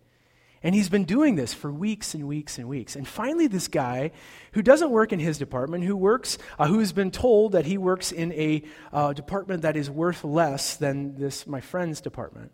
And 0.64 0.76
he's 0.76 0.90
been 0.90 1.06
doing 1.06 1.36
this 1.36 1.54
for 1.54 1.72
weeks 1.72 2.14
and 2.14 2.28
weeks 2.28 2.60
and 2.60 2.68
weeks. 2.68 2.96
And 2.96 3.08
finally, 3.08 3.48
this 3.48 3.68
guy 3.68 4.12
who 4.52 4.62
doesn't 4.62 4.92
work 4.92 5.12
in 5.12 5.20
his 5.20 5.40
department, 5.40 5.84
who 5.84 5.98
works, 5.98 6.38
uh, 6.60 6.68
who's 6.68 6.92
been 6.92 7.10
told 7.10 7.54
that 7.54 7.66
he 7.66 7.80
works 7.80 8.12
in 8.12 8.32
a 8.34 8.64
uh, 8.94 9.14
department 9.14 9.64
that 9.64 9.76
is 9.76 9.90
worth 9.90 10.24
less 10.24 10.76
than 10.76 11.16
this, 11.16 11.48
my 11.48 11.62
friend's 11.62 12.00
department, 12.00 12.52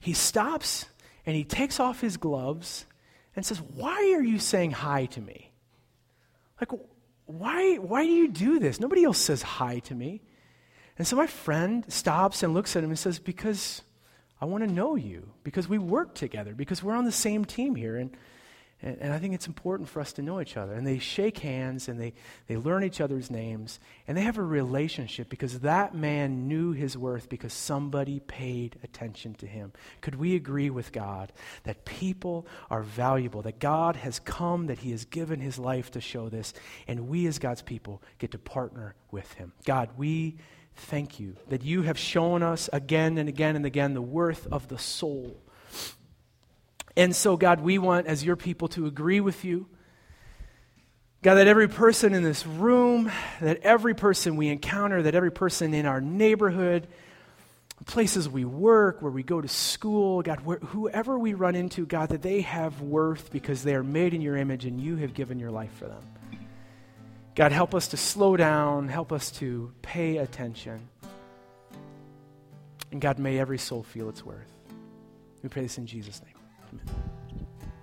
he 0.00 0.12
stops 0.12 0.86
and 1.26 1.34
he 1.34 1.44
takes 1.44 1.80
off 1.80 2.00
his 2.00 2.16
gloves 2.16 2.86
and 3.34 3.44
says, 3.44 3.60
Why 3.60 4.14
are 4.16 4.22
you 4.22 4.38
saying 4.38 4.70
hi 4.70 5.06
to 5.06 5.20
me? 5.20 5.50
Like, 6.60 6.70
why, 7.26 7.76
why 7.76 8.04
do 8.04 8.12
you 8.12 8.28
do 8.28 8.58
this? 8.60 8.78
Nobody 8.78 9.04
else 9.04 9.18
says 9.18 9.42
hi 9.42 9.80
to 9.80 9.94
me. 9.94 10.22
And 10.96 11.06
so 11.06 11.16
my 11.16 11.26
friend 11.26 11.84
stops 11.88 12.42
and 12.42 12.54
looks 12.54 12.74
at 12.76 12.84
him 12.84 12.90
and 12.90 12.98
says, 12.98 13.18
Because 13.18 13.82
I 14.40 14.46
want 14.46 14.64
to 14.64 14.72
know 14.72 14.94
you 14.94 15.28
because 15.42 15.68
we 15.68 15.78
work 15.78 16.14
together, 16.14 16.54
because 16.54 16.82
we're 16.82 16.96
on 16.96 17.04
the 17.04 17.12
same 17.12 17.44
team 17.44 17.74
here. 17.74 17.96
And, 17.96 18.16
And, 18.80 18.96
and, 19.00 19.12
I 19.12 19.18
think 19.18 19.34
it's 19.34 19.48
important 19.48 19.88
for 19.88 20.00
us 20.00 20.12
to 20.12 20.22
know 20.22 20.40
each 20.40 20.56
other. 20.56 20.72
And 20.72 20.86
they 20.86 21.00
shake 21.00 21.38
hands 21.38 21.88
and 21.88 21.98
they, 21.98 22.12
they 22.46 22.56
learn 22.56 22.84
each 22.84 23.00
other's 23.00 23.28
names 23.28 23.80
and 24.06 24.16
they 24.16 24.22
have 24.22 24.38
a 24.38 24.42
relationship 24.42 25.28
because 25.28 25.60
that 25.60 25.94
man 25.94 26.46
knew 26.46 26.70
his 26.70 26.96
worth 26.96 27.28
because 27.28 27.52
somebody 27.52 28.20
paid 28.20 28.78
attention 28.84 29.34
to 29.34 29.46
him. 29.46 29.72
Could 30.00 30.14
we 30.14 30.36
agree 30.36 30.70
with 30.70 30.92
God 30.92 31.32
that 31.64 31.84
people 31.84 32.46
are 32.70 32.84
valuable, 32.84 33.42
that 33.42 33.58
God 33.58 33.96
has 33.96 34.20
come, 34.20 34.68
that 34.68 34.78
he 34.78 34.92
has 34.92 35.04
given 35.04 35.40
his 35.40 35.58
life 35.58 35.90
to 35.90 36.00
show 36.00 36.28
this, 36.28 36.54
and 36.86 37.08
we 37.08 37.26
as 37.26 37.40
God's 37.40 37.62
people 37.62 38.00
get 38.18 38.30
to 38.30 38.38
partner 38.38 38.94
with 39.10 39.32
him? 39.34 39.52
God, 39.64 39.88
we 39.96 40.36
thank 40.78 41.20
you 41.20 41.36
that 41.48 41.62
you 41.62 41.82
have 41.82 41.98
shown 41.98 42.42
us 42.42 42.68
again 42.72 43.18
and 43.18 43.28
again 43.28 43.56
and 43.56 43.66
again 43.66 43.94
the 43.94 44.02
worth 44.02 44.46
of 44.50 44.68
the 44.68 44.78
soul 44.78 45.40
and 46.98 47.14
so, 47.14 47.36
God, 47.36 47.60
we 47.60 47.78
want, 47.78 48.08
as 48.08 48.24
your 48.24 48.34
people, 48.34 48.66
to 48.70 48.86
agree 48.86 49.20
with 49.20 49.44
you. 49.44 49.68
God, 51.22 51.36
that 51.36 51.46
every 51.46 51.68
person 51.68 52.12
in 52.12 52.24
this 52.24 52.44
room, 52.44 53.08
that 53.40 53.60
every 53.62 53.94
person 53.94 54.34
we 54.34 54.48
encounter, 54.48 55.02
that 55.02 55.14
every 55.14 55.30
person 55.30 55.74
in 55.74 55.86
our 55.86 56.00
neighborhood, 56.00 56.88
places 57.86 58.28
we 58.28 58.44
work, 58.44 59.00
where 59.00 59.12
we 59.12 59.22
go 59.22 59.40
to 59.40 59.46
school, 59.46 60.22
God, 60.22 60.40
where, 60.40 60.58
whoever 60.58 61.16
we 61.16 61.34
run 61.34 61.54
into, 61.54 61.86
God, 61.86 62.08
that 62.08 62.22
they 62.22 62.40
have 62.40 62.80
worth 62.82 63.30
because 63.30 63.62
they 63.62 63.76
are 63.76 63.84
made 63.84 64.12
in 64.12 64.20
your 64.20 64.36
image 64.36 64.64
and 64.64 64.80
you 64.80 64.96
have 64.96 65.14
given 65.14 65.38
your 65.38 65.52
life 65.52 65.72
for 65.74 65.86
them. 65.86 66.02
God, 67.38 67.52
help 67.52 67.72
us 67.72 67.86
to 67.88 67.96
slow 67.96 68.36
down, 68.36 68.88
help 68.88 69.12
us 69.12 69.30
to 69.30 69.70
pay 69.80 70.16
attention. 70.16 70.88
And 72.90 73.00
God, 73.00 73.20
may 73.20 73.38
every 73.38 73.58
soul 73.58 73.84
feel 73.84 74.08
its 74.08 74.24
worth. 74.24 74.50
We 75.44 75.48
pray 75.48 75.62
this 75.62 75.78
in 75.78 75.86
Jesus' 75.86 76.20
name. 76.24 76.34
Amen. 76.72 77.17